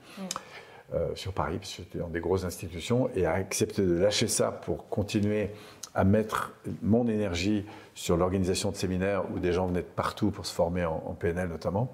[0.95, 4.29] Euh, sur Paris, parce que j'étais dans des grosses institutions, et à accepter de lâcher
[4.29, 5.51] ça pour continuer
[5.97, 10.45] à mettre mon énergie sur l'organisation de séminaires où des gens venaient de partout pour
[10.45, 11.93] se former en, PNL notamment,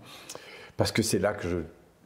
[0.76, 1.58] parce que c'est là que je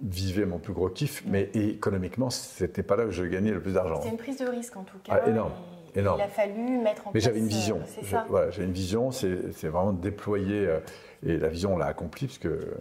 [0.03, 3.73] vivais mon plus gros kiff, mais économiquement, c'était pas là que je gagnais le plus
[3.73, 4.01] d'argent.
[4.03, 5.21] C'est une prise de risque en tout cas.
[5.23, 5.53] Ah, énorme.
[5.95, 6.21] énorme.
[6.21, 7.15] Il a fallu mettre en place.
[7.15, 7.79] Mais j'avais une vision.
[7.79, 8.27] Euh, c'est ça.
[8.29, 10.67] Voilà, j'avais une vision, c'est vraiment déployer.
[10.67, 10.81] Euh,
[11.25, 12.75] et la vision, on l'a accomplie, parce que euh,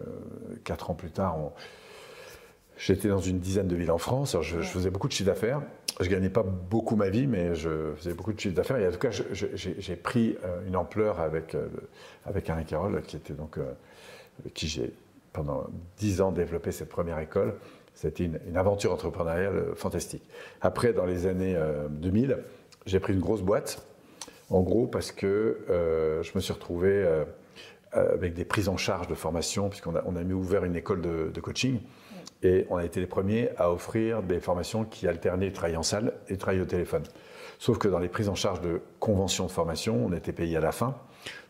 [0.65, 1.37] quatre ans plus tard,
[2.77, 4.37] j'étais dans une dizaine de villes en France.
[4.41, 5.61] Je, faisais beaucoup de chiffre d'affaires
[6.01, 8.77] je gagnais pas beaucoup ma vie, mais je faisais beaucoup de chiffre d'affaires.
[8.77, 11.67] Et en tout cas, j'ai pris euh, une ampleur avec, euh,
[12.25, 13.71] avec Alain Carole, qui était donc, euh,
[14.53, 14.93] qui j'ai
[15.31, 15.67] pendant
[15.97, 17.55] dix ans développé cette première école.
[17.93, 20.23] C'était une, une, aventure entrepreneuriale fantastique.
[20.61, 21.57] Après, dans les années
[21.89, 22.39] 2000,
[22.85, 23.85] j'ai pris une grosse boîte,
[24.49, 25.59] en gros parce que
[26.21, 27.05] je me suis retrouvé
[27.91, 31.01] avec des prises en charge de formation, puisqu'on a, on a mis ouvert une école
[31.01, 31.79] de, coaching.
[32.45, 36.13] Et on a été les premiers à offrir des formations qui alternaient travail en salle
[36.29, 37.01] et travail au téléphone.
[37.57, 40.59] Sauf que dans les prises en charge de conventions de formation, on était payé à
[40.59, 40.95] la fin.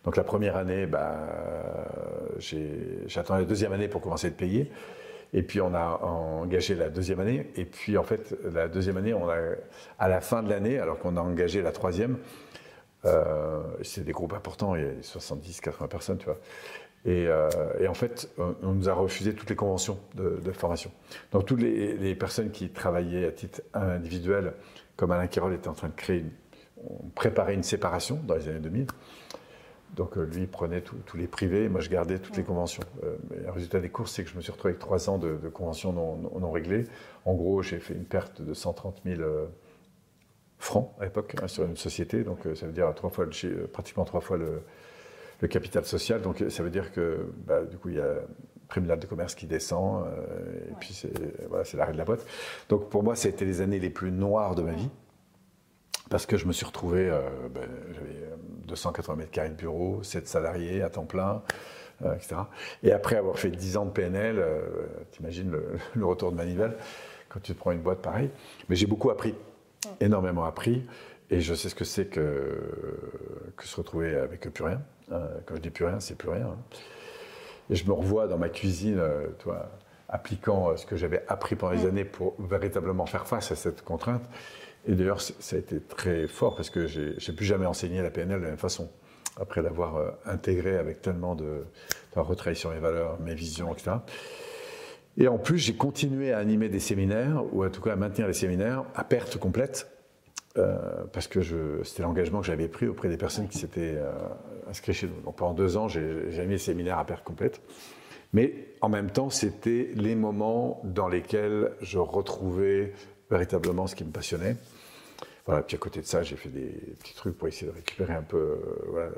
[0.05, 1.17] Donc la première année, bah,
[3.07, 4.71] j'attendais la deuxième année pour commencer être payé.
[5.33, 7.51] Et puis on a engagé la deuxième année.
[7.57, 9.35] Et puis en fait, la deuxième année, on a,
[9.99, 12.19] à la fin de l'année, alors qu'on a engagé la troisième,
[13.03, 16.39] euh, c'est des groupes importants, il y a 70, 80 personnes, tu vois.
[17.05, 17.49] Et, euh,
[17.87, 20.91] en fait, on, nous a refusé toutes les conventions de, formation.
[21.31, 24.53] Donc toutes les, personnes qui travaillaient à titre individuel,
[24.95, 26.25] comme Alain Kirol était en train de créer,
[26.77, 28.87] on préparait une séparation dans les années 2000.
[29.95, 32.83] Donc euh, lui il prenait tous les privés, moi je gardais toutes les conventions.
[33.01, 35.93] le résultat des courses, c'est que je me suis retrouvé avec trois ans de, conventions
[35.93, 36.85] non, non, réglées.
[37.23, 39.21] En gros, j'ai fait une perte de 130 000
[40.57, 43.67] francs à l'époque hein, sur une société, donc euh, ça veut dire trois fois, euh,
[43.67, 44.61] pratiquement trois fois le,
[45.47, 46.21] capital social.
[46.21, 48.15] Donc ça veut dire que bah, du coup il y a
[48.67, 51.11] tribunal de commerce qui descend, euh, et puis c'est
[51.47, 52.25] voilà, l'arrêt de la boîte.
[52.69, 54.89] Donc pour moi, ça a été les années les plus noires de ma vie,
[56.09, 57.09] parce que je me suis retrouvé,
[57.53, 58.29] ben, j'avais
[58.67, 61.43] 280 mètres carrés de bureau, 7 salariés à temps plein,
[62.03, 62.35] etc.
[62.83, 64.43] Et après avoir fait 10 ans de PNL,
[65.11, 66.75] t'imagines le, le, retour de manivelle
[67.29, 68.31] quand tu te prends une boîte pareille.
[68.69, 69.35] Mais j'ai beaucoup appris
[69.99, 70.85] énormément appris.
[71.29, 74.81] Et je sais ce que c'est que, que se retrouver avec plus rien.
[75.11, 75.21] Hein.
[75.45, 76.47] Quand je dis plus rien, c'est plus rien.
[76.47, 76.57] Hein.
[77.69, 79.71] Et je me revois dans ma cuisine, euh, toi,
[80.09, 83.83] appliquant euh, ce que j'avais appris pendant les années pour véritablement faire face à cette
[83.83, 84.23] contrainte.
[84.87, 88.39] Et d'ailleurs, ça a été très fort parce que j'ai plus jamais enseigné la PNL
[88.39, 88.89] de la même façon.
[89.37, 91.65] Après l'avoir euh, intégré avec tellement de,
[92.15, 93.97] de sur mes valeurs, mes visions, etc.
[95.17, 98.27] Et en plus, j'ai continué à animer des séminaires, ou en tout cas à maintenir
[98.27, 99.89] les séminaires à perte complète,
[100.57, 101.41] euh, parce que
[101.83, 104.11] c'était l'engagement que j'avais pris auprès des personnes qui s'étaient euh,
[104.69, 105.21] inscrites chez nous.
[105.21, 105.99] Donc pendant deux ans, j'ai
[106.37, 107.61] animé les séminaires à perte complète.
[108.33, 112.93] Mais en même temps, c'était les moments dans lesquels je retrouvais
[113.29, 114.57] véritablement ce qui me passionnait.
[115.45, 118.13] Voilà, puis à côté de ça, j'ai fait des petits trucs pour essayer de récupérer
[118.13, 118.57] un peu,
[118.95, 119.09] euh,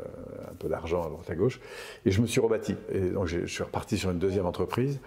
[0.52, 1.60] un peu d'argent à droite à gauche.
[2.06, 2.76] Et je me suis rebâti.
[2.92, 5.00] Et donc je suis reparti sur une deuxième entreprise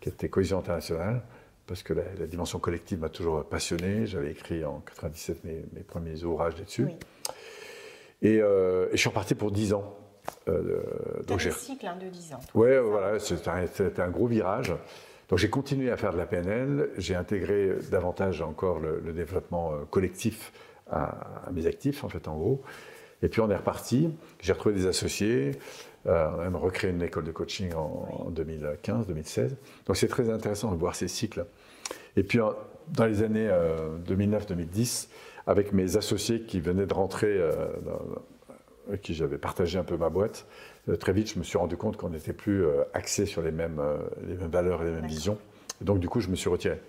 [0.00, 1.22] qui était Cohésion internationale,
[1.66, 4.06] parce que la, dimension collective m'a toujours passionné.
[4.06, 6.88] J'avais écrit en 97 mes, mes premiers ouvrages là-dessus.
[8.24, 9.96] Euh, et, je suis reparti pour 10 ans.
[10.48, 10.82] Euh,
[11.26, 12.40] donc j'ai un cycle hein, de 10 ans.
[12.54, 14.72] Oui, voilà, c'était un, gros virage.
[15.28, 19.76] Donc j'ai continué à faire de la PNL, j'ai intégré davantage encore le, développement euh,
[19.90, 20.52] collectif
[20.90, 22.62] à, à, mes actifs, en fait, en gros.
[23.22, 24.10] Et puis on est reparti,
[24.40, 25.52] j'ai retrouvé des associés,
[26.06, 29.50] euh, on a même recréé une école de coaching en, 2015-2016.
[29.86, 31.44] Donc c'est très intéressant de voir ces cycles.
[32.16, 32.40] Et puis
[32.88, 33.48] dans les années
[34.06, 37.68] 2009-2010, euh, avec mes associés qui venaient de rentrer, euh,
[38.88, 40.46] avec qui j'avais partagé un peu ma boîte,
[40.98, 42.64] très vite je me suis rendu compte qu'on n'était plus
[42.94, 43.80] axé sur les mêmes,
[44.26, 45.38] les mêmes valeurs et les mêmes visions.
[45.80, 46.80] Et donc du coup je me suis retiré.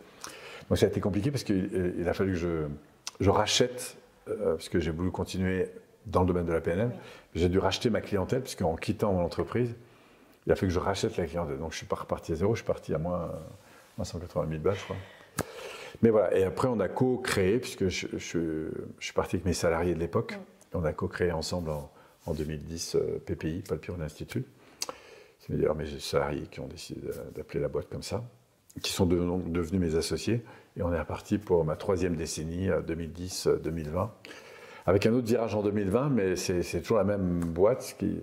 [0.70, 2.66] Donc ça a été compliqué parce qu'il a fallu que je,
[3.20, 5.70] je rachète, parce que j'ai voulu continuer
[6.06, 6.91] dans le domaine de la PNL.
[7.36, 9.76] J'ai dû racheter ma clientèle, puisqu'en quittant mon entreprise,
[10.45, 11.58] il a fallu que je rachète la clientèle.
[11.58, 13.32] Donc je ne suis pas reparti à zéro, je suis parti à moins,
[14.01, 14.95] 180 000 balles, je crois.
[16.01, 18.07] Mais voilà, et après on a co-créé, puisque je,
[18.99, 20.37] suis parti avec mes salariés de l'époque,
[20.73, 24.45] on a co-créé ensemble en, 2010 euh, PPI, Paul Piron Institut.
[25.39, 27.01] C'est d'ailleurs mes salariés qui ont décidé
[27.35, 28.23] d'appeler la boîte comme ça,
[28.81, 30.41] qui sont devenus mes associés.
[30.77, 34.05] Et on est reparti pour ma troisième décennie, 2010-2020 euh,
[34.85, 37.81] avec un autre virage en 2020, mais c'est toujours la même boîte.
[37.83, 38.21] Ce qui,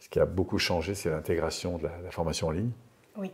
[0.00, 2.70] ce qui a beaucoup changé, c'est l'intégration de la, formation en ligne.
[3.16, 3.30] Oui.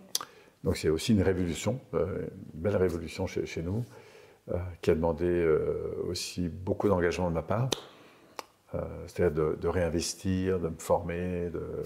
[0.64, 3.84] Donc c'est aussi une révolution, euh, une belle révolution chez, chez nous,
[4.50, 7.70] euh, qui a demandé euh, aussi beaucoup d'engagement de ma part.
[9.08, 11.82] C'est-à-dire de, de, réinvestir, de me former, de,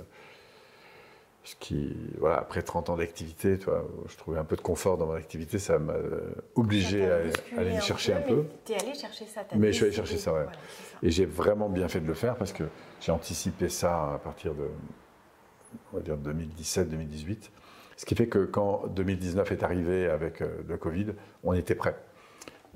[1.42, 5.14] ce qui, voilà, après 30 ans d'activité, je trouvais un peu de confort dans mon
[5.14, 5.94] activité, ça m'a
[6.54, 7.20] obligé à,
[7.56, 8.44] aller chercher un peu.
[8.66, 10.44] Tu es allé chercher ça, Mais je suis allé chercher ça, ouais.
[11.02, 12.64] Et j'ai vraiment bien fait de le faire parce que
[13.00, 14.68] j'ai anticipé ça à partir de,
[15.94, 17.48] on va dire 2017-2018.
[17.96, 21.06] Ce qui fait que quand 2019 est arrivé avec euh, le Covid,
[21.42, 21.96] on était prêt.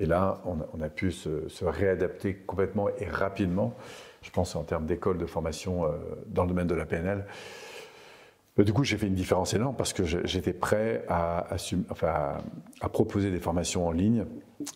[0.01, 3.75] Et là, on a, pu se, se, réadapter complètement et rapidement.
[4.23, 5.89] Je pense en termes d'école de formation euh,
[6.27, 7.27] dans le domaine de la PNL.
[8.57, 11.47] Du coup, j'ai fait une différence énorme parce que j'étais prêt à,
[11.91, 12.39] enfin,
[12.81, 14.25] à, proposer des formations en ligne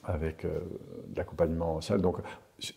[0.05, 0.61] avec euh,
[1.09, 2.01] de l'accompagnement en salle.
[2.01, 2.19] Donc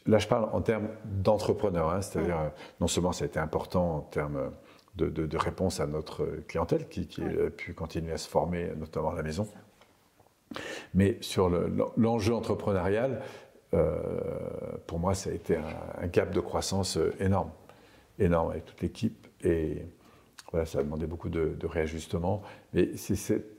[0.07, 2.51] là, je parle en termes d'entrepreneur, hein, c'est-à-dire
[2.81, 4.51] non seulement ça a été important en termes
[4.95, 9.23] de, réponse à notre clientèle qui, a pu continuer à se former, notamment à la
[9.23, 9.47] maison.
[10.93, 11.49] Mais sur
[11.97, 13.21] l'enjeu entrepreneurial,
[13.73, 13.97] euh,
[14.87, 17.51] pour moi, ça a été un, gap de croissance euh, énorme,
[18.19, 19.27] énorme avec toute l'équipe.
[19.43, 19.85] Et
[20.51, 22.41] voilà, ça a demandé beaucoup de, réajustements.
[22.73, 22.91] Mais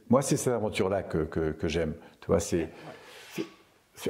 [0.08, 1.94] moi, c'est cette aventure-là que, que, j'aime.
[2.20, 2.70] Tu vois, c'est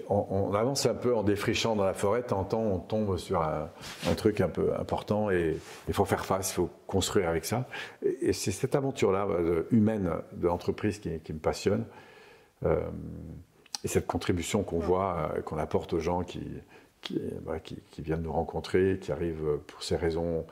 [0.09, 3.69] on, avance un peu en défrichant dans la forêt, tant on tombe sur un,
[4.17, 5.57] truc un peu important et
[5.89, 7.67] il faut faire face, il faut construire avec ça.
[8.03, 11.85] Et, c'est cette aventure-là euh, humaine de l'entreprise qui, me passionne.
[12.65, 12.81] Euh,
[13.85, 16.45] et cette contribution qu'on voit, euh, qu'on apporte aux gens qui,
[17.01, 17.21] qui,
[17.99, 20.45] viennent nous rencontrer, qui arrivent pour ces raisons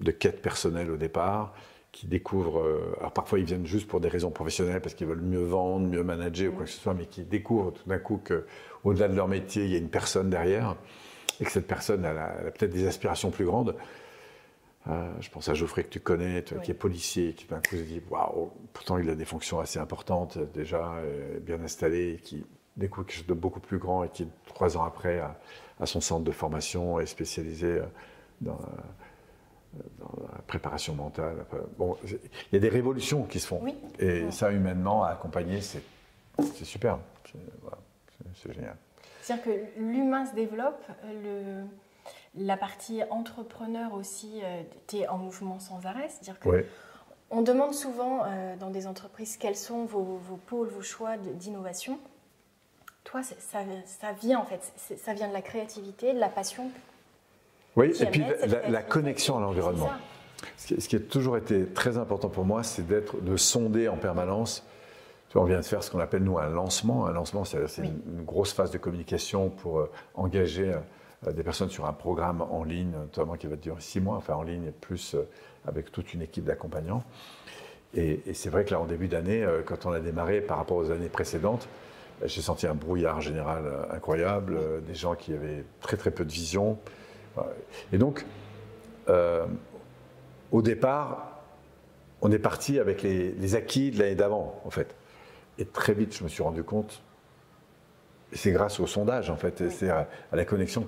[0.00, 1.54] de quête personnelle au départ,
[1.96, 2.62] qui découvrent,
[2.98, 6.02] alors parfois ils viennent juste pour des raisons professionnelles parce qu'ils veulent mieux vendre, mieux
[6.02, 9.28] manager ou quoi que ce soit, mais qui découvrent tout d'un coup qu'au-delà de leur
[9.28, 10.76] métier, il y a une personne derrière
[11.40, 13.74] et que cette personne a, a peut-être des aspirations plus grandes.
[14.88, 17.82] Euh, je pense à Geoffrey que tu connais, qui est policier, qui d'un coup se
[17.82, 22.44] dit waouh, pourtant il a des fonctions assez importantes déjà, euh, bien installées, qui
[22.76, 26.24] découvre quelque chose de beaucoup plus grand et qui, trois ans après, a, son centre
[26.24, 27.80] de formation est spécialisé
[28.46, 28.50] euh,
[29.98, 31.44] dans, la préparation mentale.
[31.78, 32.18] Bon, il
[32.52, 33.62] y a des révolutions qui se font.
[33.98, 35.82] Et ça, humainement, à accompagner, c'est
[36.64, 36.98] super.
[38.34, 38.76] C'est génial.
[39.22, 40.84] C'est-à-dire que l'humain se développe,
[41.22, 41.64] le
[42.36, 46.08] la partie entrepreneur aussi, euh, tu es en mouvement sans arrêt.
[46.08, 46.64] C'est-à-dire que
[47.30, 51.98] on demande souvent euh, dans des entreprises quels sont vos, pôles, vos choix d'innovation.
[53.02, 53.34] Toi, ça,
[53.84, 56.70] ça, vient en fait, ça vient de la créativité, de la passion.
[57.76, 58.22] Oui, et puis
[58.68, 59.90] la, connexion à l'environnement.
[60.56, 64.66] Ce, qui a toujours été très important pour moi, c'est d'être, de sonder en permanence.
[65.34, 67.06] on vient de faire ce qu'on appelle nous un lancement.
[67.06, 70.72] Un lancement, c'est une, grosse phase de communication pour euh, engager
[71.26, 74.34] euh, des personnes sur un programme en ligne, notamment qui va durer six mois, enfin
[74.34, 75.28] en ligne, et plus euh,
[75.66, 77.04] avec toute une équipe d'accompagnants.
[77.94, 80.90] Et, c'est vrai que là, en début d'année, quand on a démarré par rapport aux
[80.90, 81.66] années précédentes,
[82.24, 86.78] j'ai senti un brouillard général incroyable, des gens qui avaient très très peu de vision.
[87.92, 88.24] Et donc,
[89.08, 91.40] au départ,
[92.22, 94.94] on est parti avec les, les acquis de l'année d'avant, en fait.
[95.58, 97.02] Et très vite, je me suis rendu compte
[98.32, 100.86] c'est grâce au sondage, en fait, c'est à, la connexion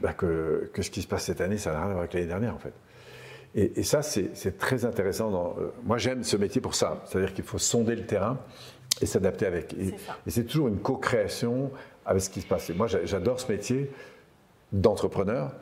[0.00, 2.14] bah, que, que, ce qui se passe cette année, ça n'a rien à voir avec
[2.14, 2.72] l'année dernière, en fait.
[3.56, 5.30] Et, ça, c'est très intéressant.
[5.30, 7.04] Dans, euh, moi, j'aime ce métier pour ça.
[7.04, 8.36] C'est-à-dire qu'il faut sonder le terrain
[9.00, 9.74] et s'adapter avec.
[9.74, 9.94] Et
[10.26, 11.70] c'est toujours une co-création
[12.04, 12.68] avec ce qui se passe.
[12.70, 13.92] Et moi, j'adore ce métier
[14.74, 15.52] d'entrepreneur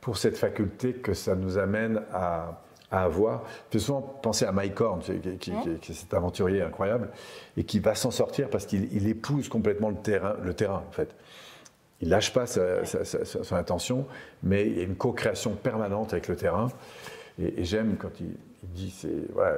[0.00, 2.60] pour cette faculté que ça nous amène à,
[2.90, 3.42] à avoir.
[3.70, 7.10] Je fais souvent penser à Mike Horn, qui, est cet aventurier incroyable,
[7.56, 11.14] et qui va s'en sortir parce qu'il épouse complètement le terrain, le terrain, en fait.
[12.00, 14.06] Il lâche pas son intention,
[14.42, 16.68] mais il y a une co-création permanente avec le terrain.
[17.38, 19.56] Et, j'aime quand il, dit c'est voilà,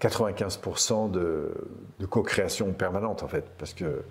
[0.00, 1.52] 95% de,
[1.98, 4.02] de co-création permanente, en fait, parce que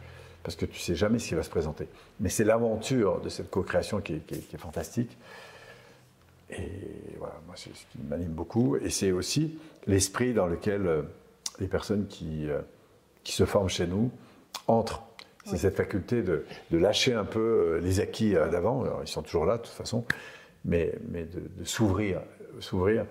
[0.46, 1.88] parce que tu sais jamais ce qui va se présenter.
[2.20, 5.18] Mais c'est l'aventure de cette co-création qui, qui, est fantastique.
[6.52, 6.70] Et
[7.18, 8.76] voilà, moi, c'est ce qui m'anime beaucoup.
[8.76, 11.02] Et c'est aussi l'esprit dans lequel euh,
[11.60, 12.60] les personnes qui, euh,
[13.24, 14.12] qui se forment chez nous
[14.68, 15.04] entrent.
[15.46, 18.84] C'est cette faculté de, de, lâcher un peu euh, les acquis d'avant.
[19.02, 20.06] Ils sont toujours là, de toute façon,
[20.64, 22.22] mais, mais de, s'ouvrir.
[22.60, 23.08] s'ouvrir.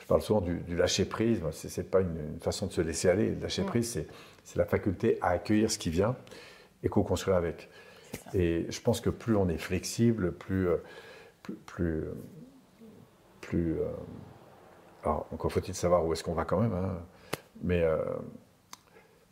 [0.00, 1.42] Je parle souvent du, lâcher prise.
[1.52, 3.34] Ce n'est pas une, façon de se laisser aller.
[3.34, 4.06] Le lâcher prise,
[4.42, 6.16] c'est la faculté à accueillir ce qui vient
[6.82, 7.68] et co-construire avec.
[8.34, 10.68] Et je pense que plus on est flexible, plus,
[11.42, 12.04] plus, plus
[13.48, 13.80] plus.
[13.80, 13.86] Euh,
[15.04, 16.98] alors, encore faut-il savoir où est-ce qu'on va quand même, hein.
[17.62, 17.98] mais euh,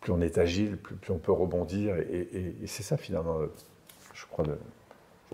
[0.00, 1.96] plus on est agile, plus, on peut rebondir.
[1.96, 3.40] Et, c'est ça, finalement,
[4.14, 4.58] je crois, le,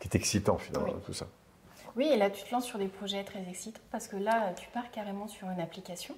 [0.01, 1.27] qui est excitant, finalement, tout ça.
[1.95, 4.69] Oui, et là, tu te lances sur des projets très excitants parce que là, tu
[4.71, 6.17] pars carrément sur une application.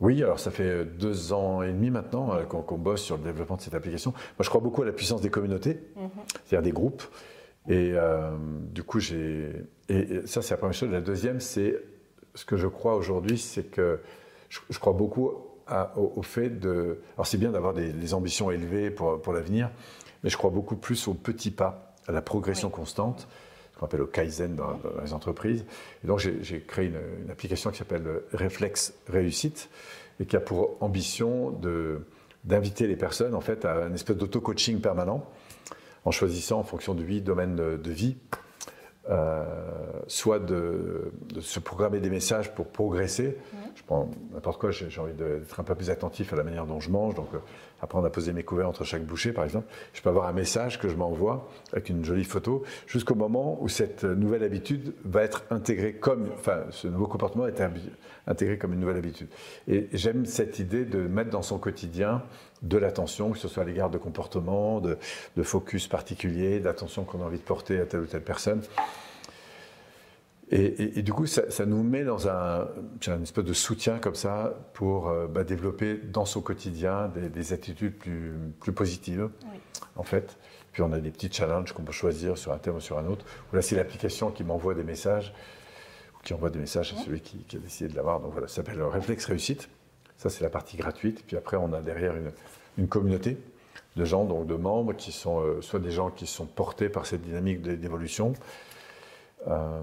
[0.00, 3.56] Oui, alors ça fait deux ans et demi maintenant euh, qu'on bosse sur le développement
[3.56, 4.10] de cette application.
[4.10, 6.10] Moi, je crois beaucoup à la puissance des communautés, mhm.
[6.44, 7.02] c'est-à-dire des groupes.
[7.68, 7.94] Et
[8.72, 9.52] du coup, j'ai.
[9.88, 10.90] Et, ça, c'est la première chose.
[10.90, 11.80] La deuxième, c'est
[12.34, 14.00] ce que je crois aujourd'hui, c'est que
[14.48, 15.30] je, crois beaucoup
[15.96, 16.98] au, fait de.
[17.16, 19.70] Alors, c'est bien d'avoir des, ambitions élevées pour, pour l'avenir,
[20.24, 23.28] mais je crois beaucoup plus aux petits pas, à la progression constante,
[23.82, 25.64] qu'on appelle au Kaizen dans, les entreprises.
[26.04, 29.68] Et donc, j'ai créé une, application qui s'appelle Réflexe Réussite
[30.20, 31.58] et qui a pour ambition
[32.44, 35.26] d'inviter les personnes en fait à une espèce d'auto-coaching permanent
[36.04, 38.16] en choisissant en fonction de huit domaines de vie
[39.10, 39.44] euh,
[40.06, 43.36] soit de, se programmer des messages pour progresser,
[43.74, 46.78] Je prends n'importe quoi, j'ai envie d'être un peu plus attentif à la manière dont
[46.78, 47.38] je mange, donc euh,
[47.80, 49.66] apprendre à poser mes couverts entre chaque bouchée, par exemple.
[49.92, 53.68] Je peux avoir un message que je m'envoie avec une jolie photo, jusqu'au moment où
[53.68, 57.60] cette nouvelle habitude va être intégrée comme, enfin, ce nouveau comportement est
[58.28, 59.28] intégré comme une nouvelle habitude.
[59.66, 62.22] Et j'aime cette idée de mettre dans son quotidien
[62.62, 64.98] de l'attention, que ce soit à l'égard de comportements, de,
[65.36, 68.62] de focus particulier, d'attention qu'on a envie de porter à telle ou telle personne.
[70.54, 72.68] Et, du coup, ça, nous met dans un,
[73.06, 77.96] un, espèce de soutien comme ça pour euh, bah, développer dans son quotidien des, attitudes
[77.96, 79.30] plus, plus positives,
[79.96, 80.36] en fait.
[80.72, 83.06] Puis on a des petits challenges qu'on peut choisir sur un thème ou sur un
[83.06, 83.24] autre.
[83.50, 85.32] Ou là, c'est l'application qui m'envoie des messages,
[86.18, 88.20] ou qui envoie des messages à celui qui, a décidé de l'avoir.
[88.20, 89.70] Donc voilà, ça s'appelle Réflexe Réussite.
[90.22, 91.24] Ça, c'est la partie gratuite.
[91.26, 92.30] Puis après, on a derrière une,
[92.78, 93.36] une communauté
[93.96, 97.06] de gens, donc de membres, qui sont euh, soit des gens qui sont portés par
[97.06, 98.32] cette dynamique d'évolution,
[99.48, 99.82] euh,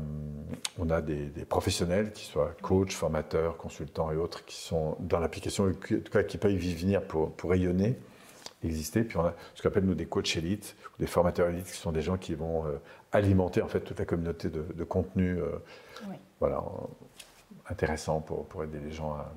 [0.77, 5.65] on a des, professionnels, qui soient coachs, formateurs, consultants et autres, qui sont dans l'application,
[5.65, 7.99] en tout cas qui peuvent y venir pour, pour rayonner,
[8.63, 9.03] exister.
[9.03, 11.77] Puis on a ce qu'on appelle nous des coachs élites, ou des formateurs élites, qui
[11.77, 12.77] sont des gens qui vont euh,
[13.11, 15.49] alimenter en fait toute la communauté de, contenu euh,
[16.39, 16.63] voilà,
[17.69, 19.29] intéressant pour, pour, aider les gens à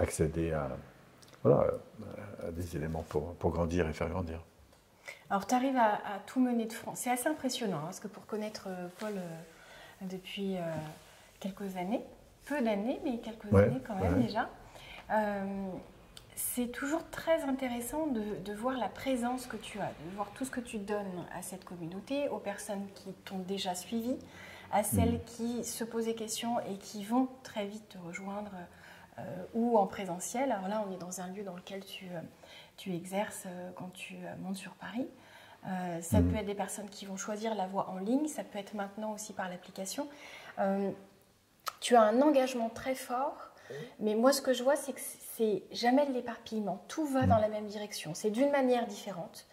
[0.00, 0.68] accéder à,
[1.42, 1.66] voilà,
[2.46, 4.40] à des éléments pour, pour grandir et faire grandir.
[5.30, 6.92] Alors, tu arrives à, tout mener de front.
[6.94, 10.60] C'est assez impressionnant, hein, parce que pour connaître euh, Paul euh, depuis euh,
[11.38, 12.02] quelques années,
[12.46, 14.48] peu d'années, mais quelques années quand même déjà,
[16.34, 20.50] c'est toujours très intéressant de, voir la présence que tu as, de voir tout ce
[20.50, 24.16] que tu donnes à cette communauté, aux personnes qui t'ont déjà suivi,
[24.72, 25.24] à celles mm.
[25.26, 28.52] qui se posent des questions et qui vont très vite te rejoindre
[29.54, 30.50] ou en présentiel.
[30.50, 32.06] Alors là, on est dans un lieu dans lequel tu
[32.80, 35.06] tu exerces euh, quand tu euh, montes sur Paris.
[35.66, 36.30] Euh, ça mhm.
[36.30, 39.12] peut être des personnes qui vont choisir la voie en ligne, ça peut être maintenant
[39.12, 40.08] aussi par l'application.
[41.80, 43.50] tu as un engagement très fort,
[44.00, 45.00] mais moi ce que je vois, c'est que
[45.36, 46.82] c'est jamais de l'éparpillement.
[46.88, 47.42] Tout va dans mhm.
[47.42, 48.14] la même direction.
[48.14, 49.46] C'est d'une manière différente.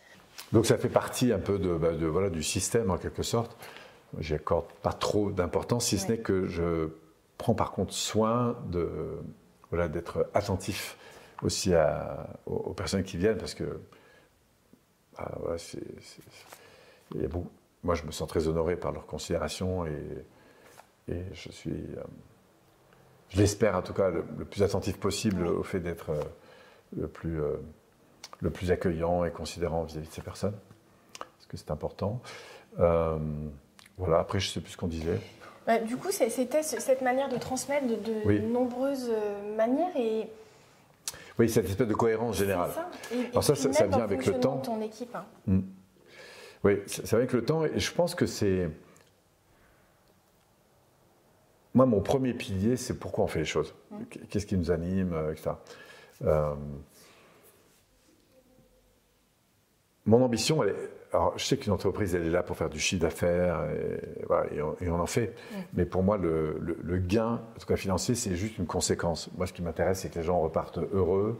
[0.53, 3.58] Donc ça fait partie un peu de, bah, voilà, du système en quelque sorte.
[4.20, 6.89] J'y accorde pas trop d'importance, si ce n'est que je
[7.38, 9.20] prends par contre soin de
[9.70, 10.97] voilà, d'être attentif
[11.43, 11.74] aussi
[12.45, 13.80] aux, personnes qui viennent parce que
[15.18, 15.32] ah,
[17.84, 20.26] moi je me sens très honoré par leur considération et,
[21.07, 22.03] je suis, euh,
[23.30, 26.22] je l'espère en tout cas, le, plus attentif possible au fait d'être euh,
[26.97, 27.55] le, plus, euh,
[28.41, 30.57] le plus accueillant et considérant vis-à-vis de ces personnes,
[31.18, 32.22] parce que c'est important.
[32.78, 35.20] voilà, après je sais plus ce qu'on disait.
[35.68, 39.11] Bah, du coup, c'était cette manière de transmettre de, nombreuses
[39.55, 40.30] manières et
[41.39, 42.72] oui, cette espèce de cohérence générale.
[42.74, 42.89] Ça.
[43.32, 44.57] Alors ça, ça, vient avec le temps.
[44.57, 45.15] Ton équipe.
[45.15, 45.26] Hein.
[45.45, 45.61] Hmm.
[46.63, 48.70] Oui, ça vient avec le temps et je pense que c'est...
[51.76, 53.76] Moi, mon premier pilier, c'est pourquoi on fait les choses.
[53.91, 54.03] Hmm.
[54.30, 55.51] Qu'est-ce qui nous anime, euh, etc.
[56.24, 56.55] Euh...
[60.05, 62.80] Mon ambition, elle est alors, je sais qu'une entreprise, elle est là pour faire du
[62.80, 65.34] chiffre d'affaires, et, et, on, en fait.
[65.74, 69.30] Mais pour moi, le, gain, en tout cas financier, c'est juste une conséquence.
[69.38, 71.39] Moi, ce qui m'intéresse, c'est que les gens repartent heureux.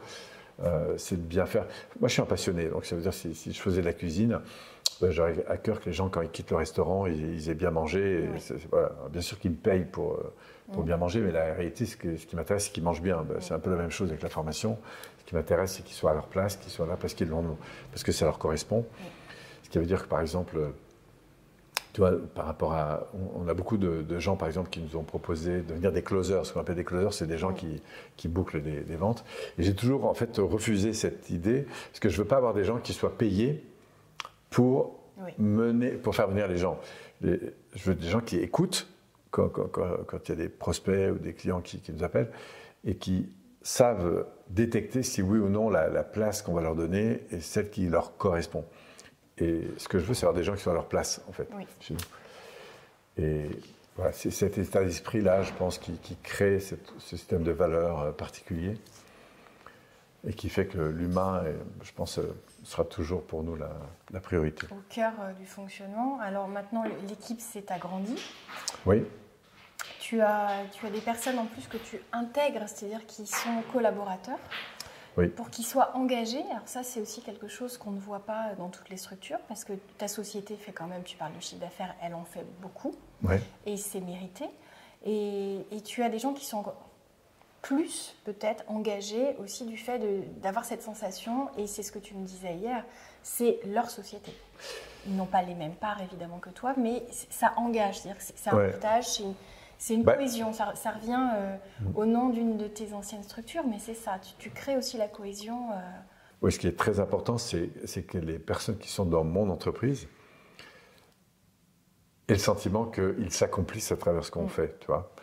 [0.63, 1.68] Euh, c'est de bien faire.
[1.99, 3.93] Moi, je suis un passionné, donc ça veut dire si, si je faisais de la
[3.93, 4.39] cuisine,
[4.99, 7.70] ben, j'aurais à cœur que les gens, quand ils quittent le restaurant, ils, aient bien
[7.70, 8.28] mangé.
[9.11, 12.26] Bien sûr qu'ils me payent pour, euh, bien manger, mais la réalité, ce, que, ce
[12.26, 13.24] qui m'intéresse, c'est qu'ils mangent bien.
[13.24, 14.80] Ben, c'est un peu la même chose avec la formation.
[15.20, 17.30] Ce qui m'intéresse, c'est qu'ils soient à leur place, qu'ils soient là parce qu'ils
[17.91, 18.84] parce que ça leur correspond.
[19.68, 20.72] Ce qui veut dire que, par exemple,
[21.91, 23.09] tu vois, par rapport à.
[23.36, 26.45] On, a beaucoup de, gens, par exemple, qui nous ont proposé de devenir des closers.
[26.45, 27.82] Ce qu'on appelle des closers, c'est des gens qui,
[28.15, 29.26] qui bouclent des, ventes.
[29.57, 32.53] Et j'ai toujours, en fait, refusé cette idée, parce que je ne veux pas avoir
[32.53, 33.61] des gens qui soient payés
[34.49, 34.97] pour,
[35.38, 36.80] mener, pour faire venir les gens.
[37.22, 37.36] je
[37.84, 38.88] veux des gens qui écoutent
[39.32, 39.49] quand,
[40.24, 42.32] il y a des prospects ou des clients qui, nous appellent
[42.86, 43.28] et qui
[43.61, 47.70] savent détecter si oui ou non la, la place qu'on va leur donner est celle
[47.70, 48.63] qui leur correspond.
[49.39, 51.31] Et ce que je veux, c'est avoir des gens qui sont à leur place, en
[51.31, 51.47] fait,
[51.79, 53.23] chez nous.
[53.23, 53.49] Et
[53.95, 58.77] voilà, c'est cet état d'esprit-là, je pense, qui, crée ce système de valeurs euh, particulier
[60.27, 61.43] et qui fait que l'humain,
[61.83, 64.67] je pense, euh, sera toujours pour nous la, priorité.
[64.71, 66.19] Au cœur euh, du fonctionnement.
[66.21, 68.21] Alors maintenant, l'équipe s'est agrandie.
[68.85, 69.03] Oui.
[69.99, 74.39] Tu as, tu as des personnes en plus que tu intègres, c'est-à-dire qui sont collaborateurs
[75.26, 76.43] pour qu'ils soient engagés.
[76.51, 79.63] Alors ça, c'est aussi quelque chose qu'on ne voit pas dans toutes les structures, parce
[79.63, 82.95] que ta société fait quand même, tu parles de chiffre d'affaires, elle en fait beaucoup,
[83.65, 84.45] et c'est mérité.
[85.05, 86.65] Et, tu as des gens qui sont
[87.61, 89.99] plus peut-être engagés aussi du fait
[90.41, 92.84] d'avoir cette sensation, et c'est ce que tu me disais hier,
[93.24, 94.32] c'est leur société.
[95.05, 98.72] Ils n'ont pas les mêmes parts évidemment que toi, mais ça engage, c'est-à-dire c'est un
[98.72, 99.24] partage, C'est
[99.89, 101.97] une bah cohésion, ça, revient euh, mm.
[101.97, 105.71] au nom d'une de tes anciennes structures, mais c'est ça, tu, crées aussi la cohésion.
[105.71, 105.75] Euh.
[106.41, 107.69] Oui, ce qui est très important, c'est
[108.07, 110.07] que les personnes qui sont dans mon entreprise
[112.28, 114.49] aient le sentiment qu'ils s'accomplissent à travers ce qu'on mm.
[114.49, 115.13] fait, tu vois.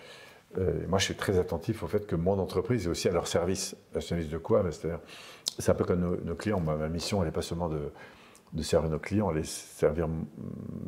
[0.58, 3.26] Euh, moi, je suis très attentif au fait que mon entreprise est aussi à leur
[3.26, 3.76] service.
[3.94, 5.00] À service de quoi C'est-à-dire,
[5.58, 6.60] c'est un peu comme nos, clients.
[6.60, 7.92] ma mission, elle n'est pas seulement de,
[8.52, 10.08] de, servir nos clients, elle est de servir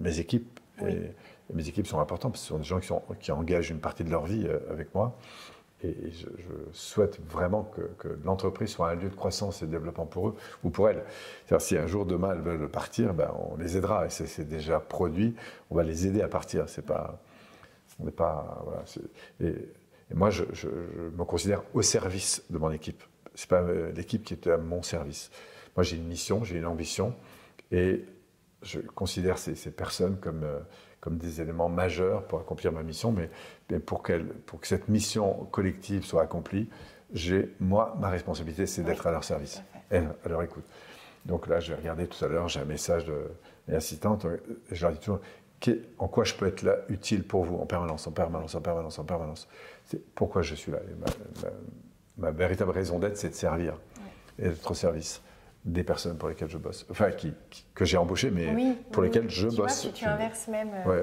[0.00, 0.60] mes équipes.
[0.86, 1.10] Et,
[1.52, 4.10] mes équipes sont importantes parce que ce sont des gens qui, engagent une partie de
[4.10, 5.18] leur vie euh, avec moi.
[5.82, 6.26] Et, je,
[6.72, 10.34] souhaite vraiment que, l'entreprise soit un lieu de croissance et de développement pour eux
[10.64, 11.04] ou pour elles.
[11.58, 14.06] Si un jour demain elles veulent partir, ben, on les aidera.
[14.06, 15.34] Et c'est déjà produit.
[15.70, 16.68] On va les aider à partir.
[16.68, 17.20] C'est pas
[18.00, 18.64] on n'est pas.
[19.40, 19.54] Et,
[20.14, 23.02] moi, je, me considère au service de mon équipe.
[23.34, 25.30] C'est pas euh, l'équipe qui est à mon service.
[25.76, 27.14] Moi, j'ai une mission, j'ai une ambition,
[27.72, 28.04] et
[28.62, 30.60] je considère ces, personnes comme, euh,
[31.06, 34.02] comme des éléments majeurs pour accomplir ma mission, mais, pour,
[34.44, 36.68] pour que cette mission collective soit accomplie,
[37.12, 40.64] j'ai, moi, ma responsabilité, c'est d'être à leur service, et à leur écoute.
[41.24, 43.30] Donc là, j'ai regardé tout à l'heure, j'ai un message de
[43.68, 44.26] l'assistante,
[44.72, 45.20] je leur dis toujours,
[45.98, 48.98] en quoi je peux être là utile pour vous en permanence, en permanence, en permanence,
[48.98, 49.46] en permanence.
[49.84, 50.80] C'est pourquoi je suis là.
[52.18, 53.78] Ma, véritable raison d'être, c'est de servir
[54.40, 55.22] et d'être au service
[55.66, 56.86] des personnes pour lesquelles je bosse.
[56.90, 57.34] Enfin, qui,
[57.74, 59.84] que j'ai embauché, mais pour lesquelles je tu bosse.
[59.84, 60.70] Vois, tu, inverses même.
[60.86, 61.02] Euh,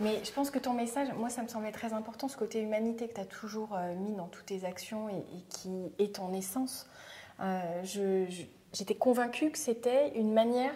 [0.00, 3.08] mais je pense que ton message, moi, ça me semblait très important, ce côté humanité
[3.08, 6.88] que tu as toujours euh, mis dans toutes tes actions et, qui est ton essence.
[7.40, 7.82] Euh,
[8.72, 10.72] j'étais convaincue que c'était une manière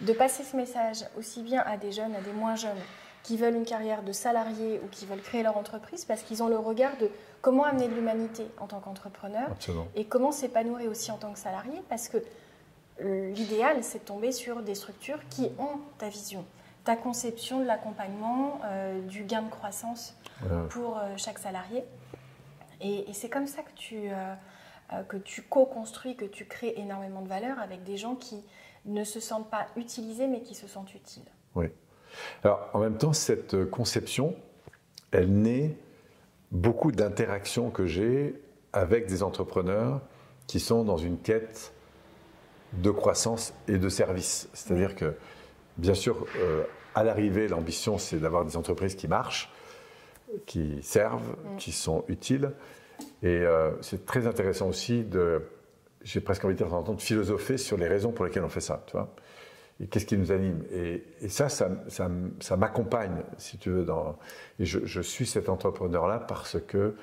[0.00, 2.72] de passer ce message aussi bien à des jeunes, à des moins jeunes,
[3.22, 6.48] qui veulent une carrière de salarié ou qui veulent créer leur entreprise, parce qu'ils ont
[6.48, 7.10] le regard de
[7.42, 9.48] comment amener de l'humanité en tant qu'entrepreneur
[9.94, 12.18] et comment s'épanouir aussi en tant que salarié, parce que
[13.00, 16.44] l'idéal, c'est de tomber sur des structures qui ont ta vision,
[16.84, 20.16] ta conception de l'accompagnement, euh, du gain de croissance
[20.70, 21.84] pour euh, chaque salarié.
[22.80, 24.10] Et, et c'est comme ça que tu,
[25.08, 28.44] que tu co-construis, que tu crées énormément de valeur avec des gens qui
[28.84, 31.22] ne se sentent pas utilisés, mais qui se sentent utiles.
[31.54, 31.66] Oui.
[32.42, 34.34] Alors, en même temps, cette conception,
[35.12, 35.76] elle naît
[36.50, 38.40] beaucoup d'interactions que j'ai
[38.72, 40.00] avec des entrepreneurs
[40.46, 41.72] qui sont dans une quête
[42.74, 44.48] de croissance et de service.
[44.52, 45.14] C'est-à-dire que,
[45.76, 46.64] bien sûr, euh,
[46.94, 49.52] à l'arrivée, l'ambition, c'est d'avoir des entreprises qui marchent,
[50.46, 51.56] qui servent, mm.
[51.58, 52.52] qui sont utiles.
[53.22, 55.42] Et euh, c'est très intéressant aussi de
[56.04, 58.82] j'ai presque envie de dire, de philosopher sur les raisons pour lesquelles on fait ça,
[58.86, 59.14] tu vois.
[59.80, 64.18] Et qu'est-ce qui nous anime et, ça, ça, ça, m'accompagne, si tu veux, dans,
[64.58, 66.94] et je, suis cet entrepreneur-là parce que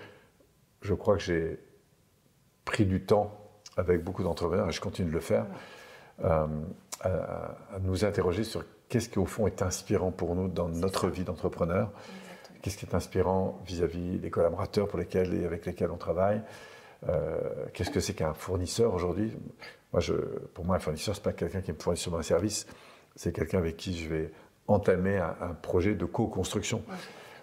[0.81, 1.59] je crois que j'ai
[2.63, 3.38] pris du temps
[3.79, 5.45] avec beaucoup d'entrepreneurs, et je continue de le faire,
[6.23, 6.47] euh,
[7.01, 11.23] à, nous interroger sur qu'est-ce qui, au fond, est inspirant pour nous dans notre vie
[11.23, 11.91] d'entrepreneur,
[12.61, 16.41] qu'est-ce qui est inspirant vis-à-vis -vis des collaborateurs pour lesquels et avec lesquels on travaille,
[17.07, 17.39] euh,
[17.73, 19.31] qu'est-ce que c'est qu'un fournisseur aujourd'hui?
[19.93, 20.13] Moi, je,
[20.53, 22.67] Pour moi, un fournisseur, ce n'est pas quelqu'un qui me fournit sur un service,
[23.15, 24.31] c'est quelqu'un avec qui je vais
[24.67, 26.83] entamer un, projet de co-construction.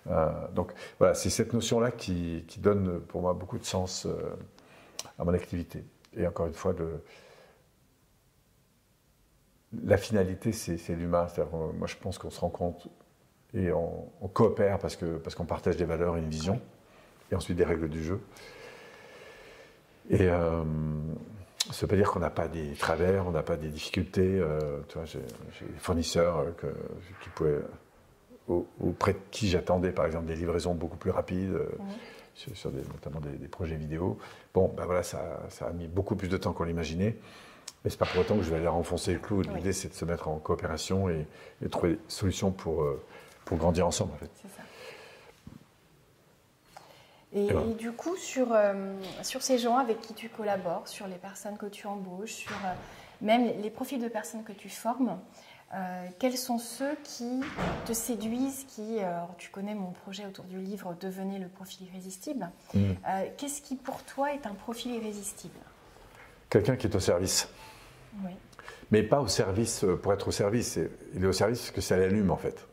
[0.08, 4.12] Euh, donc voilà, c'est cette notion-là qui, donne pour moi beaucoup de sens euh,
[5.18, 5.84] à mon activité.
[6.16, 6.74] Et encore une fois,
[9.84, 11.26] la finalité, c'est l'humain.
[11.52, 12.88] Moi, je pense qu'on se rend compte
[13.54, 16.60] et on, coopère parce qu'on parce qu'on partage des valeurs et une vision,
[17.30, 18.20] et ensuite des règles du jeu.
[20.10, 20.62] Et euh,
[21.70, 24.38] ça ne veut pas dire qu'on n'a pas des travers, on n'a pas des difficultés.
[24.38, 26.66] Euh, j'ai, des fournisseurs euh, que,
[27.22, 27.62] qui pouvaient,
[28.80, 31.58] auprès de qui j'attendais, par exemple, des livraisons beaucoup plus rapides,
[32.34, 34.18] sur, des, notamment des, projets vidéo.
[34.56, 37.14] Bon, ben voilà, ça, ça, a mis beaucoup plus de temps qu'on l'imaginait.
[37.84, 39.42] Mais ce n'est pas pour autant que je vais aller renfoncer le clou.
[39.42, 41.26] L'idée, c'est de se mettre en coopération et,
[41.62, 42.82] et trouver des solutions pour,
[43.44, 44.30] pour grandir ensemble, en fait.
[44.34, 44.62] C'est ça.
[47.34, 51.58] Et, du coup, sur, euh, sur ces gens avec qui tu collabores, sur les personnes
[51.58, 52.72] que tu embauches, sur euh,
[53.20, 55.18] même les profils de personnes que tu formes,
[55.74, 57.40] euh, quels sont ceux qui
[57.86, 58.98] te séduisent, qui,
[59.38, 62.50] tu connais mon projet autour du livre Devenez le profil irrésistible.
[62.74, 62.92] Mm.
[63.36, 65.58] Qu'est-ce qui pour toi est un profil irrésistible?
[66.48, 67.48] Quelqu'un qui est au service.
[68.24, 68.30] Oui.
[68.92, 70.78] Mais pas au service pour être au service,
[71.14, 72.66] il est au service parce que ça l'allume en fait.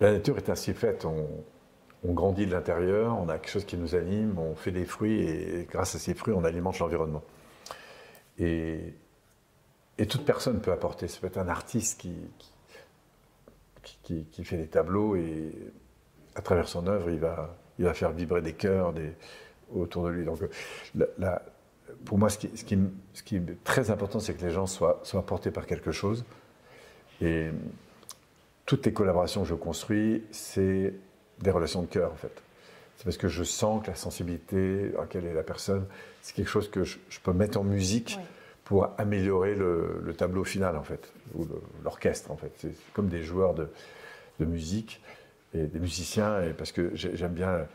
[0.00, 1.26] la nature est ainsi faite, on,
[2.04, 5.20] on grandit de l'intérieur, on a quelque chose qui nous anime, on fait des fruits
[5.22, 7.22] et grâce à ces fruits, on alimente l'environnement.
[8.38, 8.94] Et,
[10.04, 11.08] toute personne peut apporter.
[11.08, 12.12] Ça peut être un artiste qui,
[14.02, 15.52] qui, fait des tableaux et
[16.34, 18.92] à travers son œuvre, il va, il va faire vibrer des cœurs
[19.74, 20.24] autour de lui.
[20.24, 20.40] Donc,
[22.04, 25.24] pour moi, ce qui, ce, qui, est très important, c'est que les gens soient, soient
[25.24, 26.24] portés par quelque chose.
[27.20, 27.48] Et
[28.66, 30.92] toutes les collaborations que je construis, c'est
[31.40, 32.42] des relations de cœur, en fait.
[32.96, 35.86] C'est parce que je sens que la sensibilité à laquelle est la personne,
[36.22, 38.18] c'est quelque chose que je, peux mettre en musique
[38.66, 41.46] pour améliorer le, tableau final, en fait, ou
[41.84, 42.52] l'orchestre, en fait.
[42.58, 43.68] C'est comme des joueurs de,
[44.40, 45.00] musique
[45.54, 47.66] et des musiciens, et parce que j'aime bien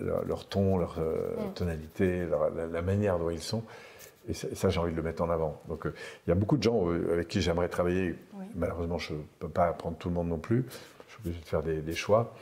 [0.00, 1.52] leur, ton, leur euh, mm.
[1.54, 2.26] tonalité,
[2.72, 3.62] la, manière dont ils sont.
[4.26, 5.60] Et ça, j'ai envie de le mettre en avant.
[5.68, 5.94] Donc, euh,
[6.26, 8.14] il y a beaucoup de gens euh, avec qui j'aimerais travailler.
[8.54, 10.64] Malheureusement, je ne peux pas prendre tout le monde non plus.
[11.06, 12.34] Je suis obligé de faire des, choix.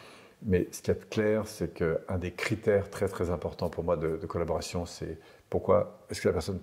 [0.44, 4.16] Mais ce qui est clair, c'est qu'un des critères très très importants pour moi de,
[4.26, 5.18] collaboration, c'est
[5.50, 6.60] pourquoi est-ce que la personne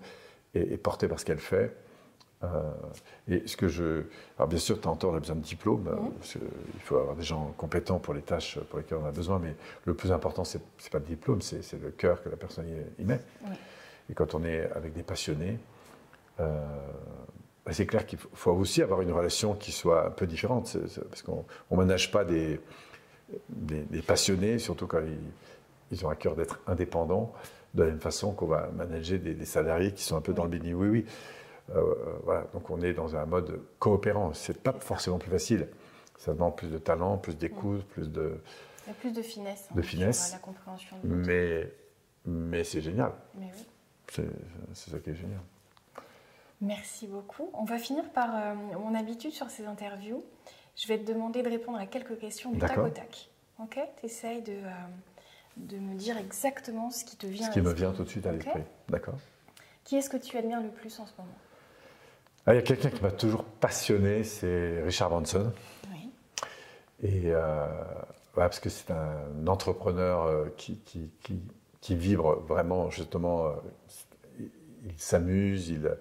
[0.54, 1.76] est, portée par ce qu'elle fait.
[2.44, 2.48] Euh,
[3.28, 4.04] et ce que je.
[4.38, 5.84] Alors, bien sûr, tu as on a besoin de diplôme.
[5.84, 6.40] Mmh.
[6.74, 9.40] il faut avoir des gens compétents pour les tâches pour lesquelles on a besoin.
[9.40, 12.66] Mais le plus important, c'est n'est pas le diplôme, c'est le cœur que la personne
[12.98, 13.20] y, met.
[14.10, 15.60] Et quand on est avec des passionnés,
[16.40, 16.66] euh,
[17.66, 20.78] bah, c'est clair qu'il faut aussi avoir une relation qui soit un peu différente.
[21.10, 22.62] parce qu'on ne manage pas des,
[23.50, 25.20] des, passionnés, surtout quand ils,
[26.06, 27.34] ont à cœur d'être indépendants,
[27.74, 30.50] de la même façon qu'on va manager des, salariés qui sont un peu dans le
[30.50, 30.74] béni.
[30.74, 31.06] Oui, oui.
[31.76, 31.84] Euh,
[32.24, 32.48] voilà.
[32.54, 34.34] Donc on est dans un mode coopérant.
[34.34, 35.68] C'est pas forcément plus facile.
[36.18, 38.42] Ça demande plus de talent, plus d'écoute, plus de.
[39.00, 39.68] plus de finesse.
[39.72, 40.34] Hein, de finesse.
[40.34, 40.98] La compréhension.
[41.04, 41.72] mais
[42.26, 43.14] mais c'est génial.
[43.36, 43.66] Mais oui.
[44.74, 45.40] C'est ça qui est génial.
[46.62, 47.50] Merci beaucoup.
[47.54, 50.24] On va finir par euh, mon habitude sur ces interviews.
[50.76, 53.30] Je vais te demander de répondre à quelques questions du tac au tac.
[53.60, 53.80] Ok?
[54.00, 54.72] Tu essayes de, euh,
[55.60, 58.26] de me dire exactement ce qui te vient Ce qui me vient tout de suite
[58.26, 58.64] à l'esprit.
[58.88, 59.16] D'accord.
[59.84, 61.30] Qui est-ce que tu admires le plus en ce moment?
[62.46, 65.52] Ah, Il y a quelqu'un qui m'a toujours passionné, c'est Richard Branson.
[65.92, 66.10] Oui.
[67.02, 67.66] Et euh,
[68.34, 71.40] parce que c'est un entrepreneur qui, qui, qui
[71.82, 73.52] qui vibre vraiment justement, euh,
[74.86, 75.98] il, s'amuse, il,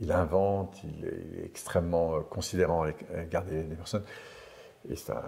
[0.00, 4.04] il, invente, il est, extrêmement euh, considérant avec l'égard des, personnes.
[4.90, 5.22] Et c'est un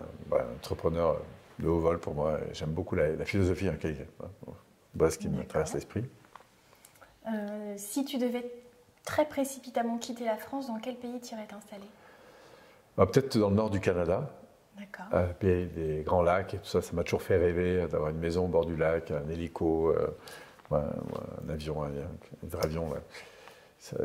[0.56, 1.20] entrepreneur
[1.58, 2.38] de haut vol pour moi.
[2.52, 6.04] J'aime beaucoup la, philosophie hein, hein, ce qui me traverse l'esprit.
[7.26, 8.44] Euh, si tu devais
[9.04, 11.88] très précipitamment quitter la France, dans quel pays tu irais t'installer?
[12.96, 14.30] Bah, Peut-être dans le nord du Canada,
[15.12, 18.18] un pays des grands lacs et tout ça, ça m'a toujours fait rêver d'avoir une
[18.18, 20.16] maison au bord du lac, un hélico, euh,
[20.70, 21.90] un avion, un,
[22.42, 22.88] hydravion.
[23.78, 23.96] Ça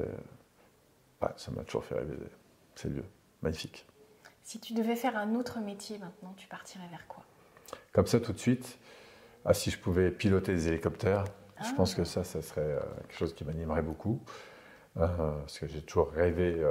[1.20, 2.18] m'a toujours fait rêver.
[2.76, 3.04] C'est lieu.
[3.42, 3.86] Magnifique.
[4.44, 7.24] Si tu devais faire un autre métier maintenant, tu partirais vers quoi?
[7.92, 8.78] Comme ça, tout de suite,
[9.46, 11.26] ah, si je pouvais piloter des hélicoptères,
[11.62, 12.06] je pense que ah.
[12.06, 14.22] ça, ça serait euh, quelque chose qui m'animerait beaucoup.
[14.98, 16.66] Euh, parce que j'ai toujours rêvé.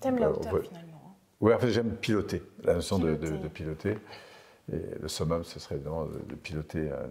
[0.00, 1.00] T'aimes la hauteur finalement
[1.40, 3.14] oui, en fait, j'aime piloter, la notion De,
[3.48, 3.96] piloter.
[4.72, 7.06] Et le summum, ce serait vraiment de, piloter euh,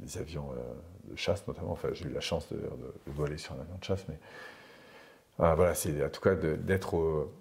[0.00, 1.72] des, avions euh, de chasse, notamment.
[1.72, 2.58] Enfin, j'ai eu la chance de,
[3.06, 4.18] voler sur un avion de chasse, mais
[5.38, 7.32] ah, voilà, c'est en tout cas d'être au.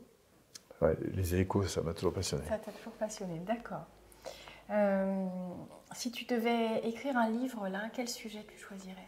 [1.14, 2.44] les hélicos, ça m'a toujours passionné.
[2.48, 3.86] Ça t'a toujours passionné, d'accord.
[4.72, 5.26] Euh,
[5.94, 9.08] si tu devais écrire un livre, là, quel sujet tu choisirais?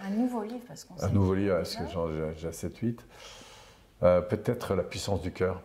[0.00, 1.84] Un nouveau livre parce qu'on Un nouveau livre, parce que
[2.36, 2.98] j'ai 7-8.
[4.28, 5.62] Peut-être La puissance du cœur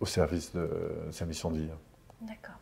[0.00, 0.68] au service de
[1.10, 1.68] sa mission de vie.
[2.20, 2.54] D'accord.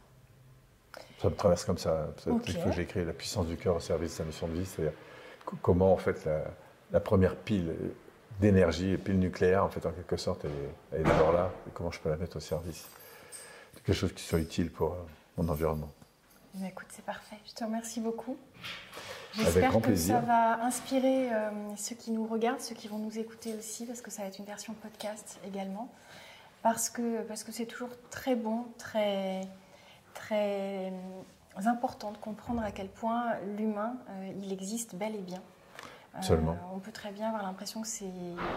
[1.20, 2.08] Ça me traverse comme ça.
[2.26, 4.66] Il faut que j'écris La puissance du cœur au service de sa mission de vie.
[4.66, 4.94] C'est-à-dire
[5.60, 6.28] comment, en fait,
[6.90, 7.74] la, première pile
[8.40, 10.44] d'énergie, pile nucléaire, en fait, en quelque sorte,
[10.92, 11.50] elle, est d'abord là.
[11.68, 12.88] Et comment je peux la mettre au service?
[13.74, 14.96] De quelque chose qui soit utile pour euh,
[15.36, 15.90] mon environnement.
[16.60, 17.36] Eh écoute, c'est parfait.
[17.46, 18.36] Je te remercie beaucoup.
[19.34, 23.54] J'espère que ça va inspirer euh, ceux qui nous regardent, ceux qui vont nous écouter
[23.54, 25.90] aussi, parce que ça va être une version podcast également
[26.62, 29.42] parce que parce que c'est toujours très bon, très
[30.14, 35.42] très euh, important de comprendre à quel point l'humain euh, il existe bel et bien.
[36.14, 36.36] Euh,
[36.74, 38.12] on peut très bien avoir l'impression que c'est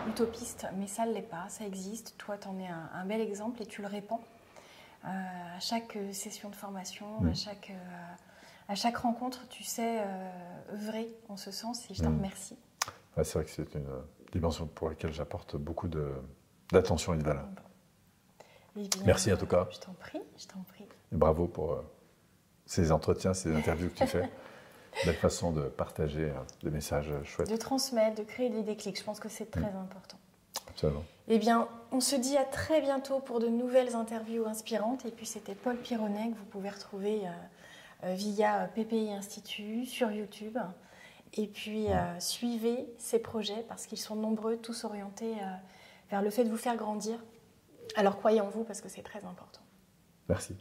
[0.09, 2.13] utopiste, mais ça ne l'est pas, ça existe.
[2.17, 4.19] Toi, tu en es un, bel exemple et tu le répands
[5.05, 7.71] à chaque session de formation, à, chaque,
[8.67, 10.03] à chaque rencontre, tu sais
[10.73, 12.17] œuvrer en ce sens et je t'en mm.
[12.17, 12.57] remercie.
[13.15, 13.87] c'est vrai que c'est une
[14.31, 15.87] dimension pour laquelle j'apporte beaucoup
[16.71, 17.47] d'attention et de valeur.
[19.05, 19.67] Merci en tout cas.
[19.71, 20.85] Je t'en prie, je t'en prie.
[21.11, 21.81] bravo pour euh,
[22.65, 24.29] ces entretiens, ces interviews que tu fais.
[25.05, 26.33] Belle façon de partager euh,
[26.63, 27.49] des messages chouettes.
[27.49, 28.97] De transmettre, de créer des déclics.
[28.97, 29.77] Je pense que c'est très mm.
[29.77, 30.17] important.
[30.75, 31.03] Absolument.
[31.27, 35.05] Eh bien, on se dit à très bientôt pour de nouvelles interviews inspirantes.
[35.05, 37.21] Et puis, c'était Paul Pironnet que vous pouvez retrouver
[38.03, 40.59] euh, via PPI Institut sur YouTube.
[41.33, 41.87] Et puis,
[42.19, 45.33] suivez ces projets parce qu'ils sont nombreux, tous orientés
[46.09, 47.19] vers le fait de vous faire grandir
[47.95, 49.61] alors croyez en vous parce que c'est très important.
[50.27, 50.55] Merci.